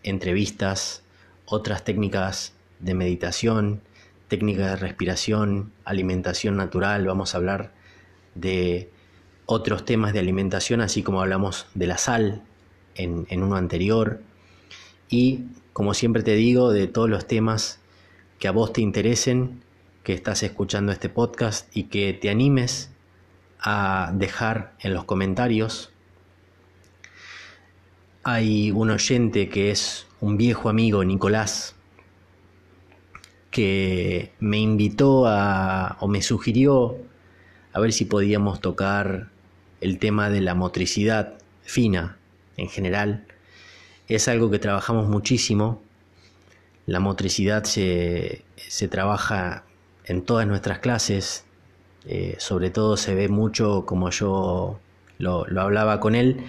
[0.02, 1.04] entrevistas,
[1.46, 3.82] otras técnicas de meditación,
[4.30, 7.06] técnicas de respiración, alimentación natural.
[7.06, 7.72] Vamos a hablar
[8.34, 8.90] de
[9.46, 12.42] otros temas de alimentación, así como hablamos de la sal
[12.96, 14.24] en, en uno anterior.
[15.08, 17.80] Y como siempre te digo, de todos los temas
[18.40, 19.62] que a vos te interesen,
[20.04, 22.92] que estás escuchando este podcast y que te animes
[23.60, 25.92] a dejar en los comentarios.
[28.24, 31.76] Hay un oyente que es un viejo amigo, Nicolás,
[33.52, 36.98] que me invitó a, o me sugirió
[37.74, 39.30] a ver si podíamos tocar
[39.82, 42.18] el tema de la motricidad fina
[42.58, 43.26] en general.
[44.08, 45.82] Es algo que trabajamos muchísimo
[46.86, 48.44] la motricidad se,
[48.90, 49.64] trabaja
[50.06, 51.46] en todas nuestras clases,
[52.08, 54.80] eh, sobre todo se ve mucho, como yo
[55.18, 56.46] lo, hablaba con él,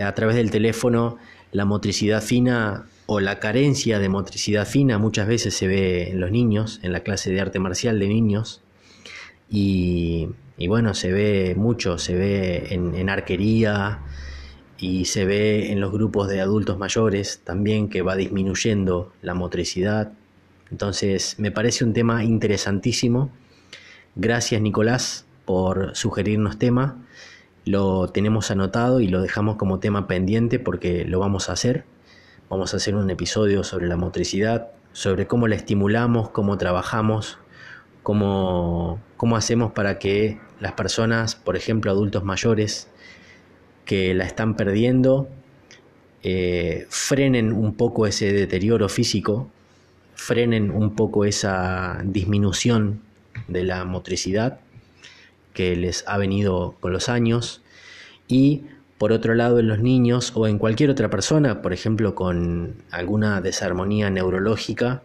[0.00, 1.18] a través del teléfono,
[1.52, 6.30] la motricidad fina o la carencia de motricidad fina muchas veces se ve en los
[6.30, 8.60] niños, en la clase de arte marcial de niños,
[9.52, 10.28] y,
[10.68, 14.00] bueno, se ve mucho, se ve en arquería,
[14.80, 20.12] y se ve en los grupos de adultos mayores también que va disminuyendo la motricidad.
[20.70, 23.30] Entonces me parece un tema interesantísimo.
[24.16, 26.96] Gracias Nicolás por sugerirnos tema.
[27.66, 31.84] Lo tenemos anotado y lo dejamos como tema pendiente porque lo vamos a hacer.
[32.48, 37.38] Vamos a hacer un episodio sobre la motricidad, sobre cómo la estimulamos, cómo trabajamos,
[38.02, 42.89] cómo, cómo hacemos para que las personas, por ejemplo adultos mayores,
[43.90, 45.28] que la están perdiendo,
[46.22, 49.50] eh, frenen un poco ese deterioro físico,
[50.14, 53.00] frenen un poco esa disminución
[53.48, 54.60] de la motricidad
[55.54, 57.62] que les ha venido con los años.
[58.28, 58.62] Y
[58.96, 63.40] por otro lado en los niños o en cualquier otra persona, por ejemplo con alguna
[63.40, 65.02] desarmonía neurológica,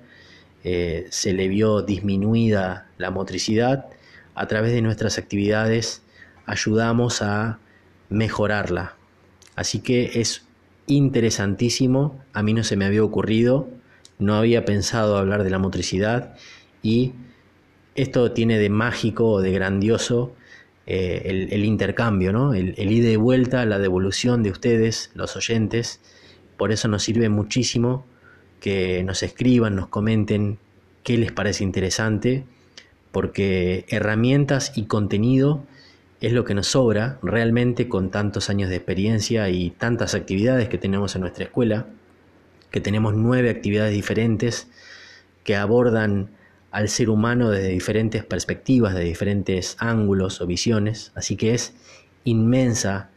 [0.64, 3.88] eh, se le vio disminuida la motricidad,
[4.36, 6.04] a través de nuestras actividades
[6.46, 7.58] ayudamos a
[8.16, 8.96] mejorarla.
[9.56, 10.46] Así que es
[10.88, 13.68] interesantísimo, a mí no se me había ocurrido,
[14.20, 16.36] no había pensado hablar de la motricidad
[16.82, 17.12] y
[17.96, 20.34] esto tiene de mágico o de grandioso
[20.88, 22.54] eh, el, intercambio, ¿no?
[22.54, 26.00] el, el ida y vuelta, la devolución de ustedes, los oyentes.
[26.58, 28.06] Por eso nos sirve muchísimo
[28.62, 30.58] que nos escriban, nos comenten
[31.04, 32.46] qué les parece interesante,
[33.12, 35.66] porque herramientas y contenido
[36.22, 40.78] es lo que nos sobra realmente con tantos años de experiencia y tantas actividades que
[40.78, 41.88] tenemos en nuestra escuela,
[42.72, 44.68] que tenemos nueve actividades diferentes
[45.44, 46.30] que abordan
[46.72, 51.74] al ser humano desde diferentes perspectivas, de diferentes ángulos o visiones, así que es
[52.24, 53.10] inmensa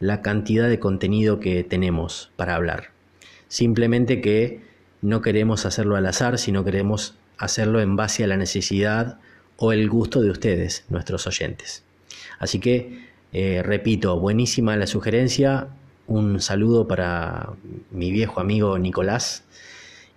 [0.00, 2.90] la cantidad de contenido que tenemos para hablar.
[3.48, 4.60] Simplemente que
[5.00, 9.18] no queremos hacerlo al azar, sino queremos hacerlo en base a la necesidad
[9.56, 11.84] o el gusto de ustedes, nuestros oyentes.
[12.38, 15.68] Así que, eh, repito, buenísima la sugerencia.
[16.06, 17.50] Un saludo para
[17.90, 19.44] mi viejo amigo Nicolás.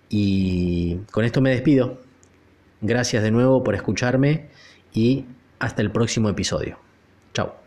[0.08, 2.00] Y con esto me despido.
[2.80, 4.48] Gracias de nuevo por escucharme
[4.92, 5.24] y
[5.58, 6.78] hasta el próximo episodio.
[7.32, 7.61] Chao.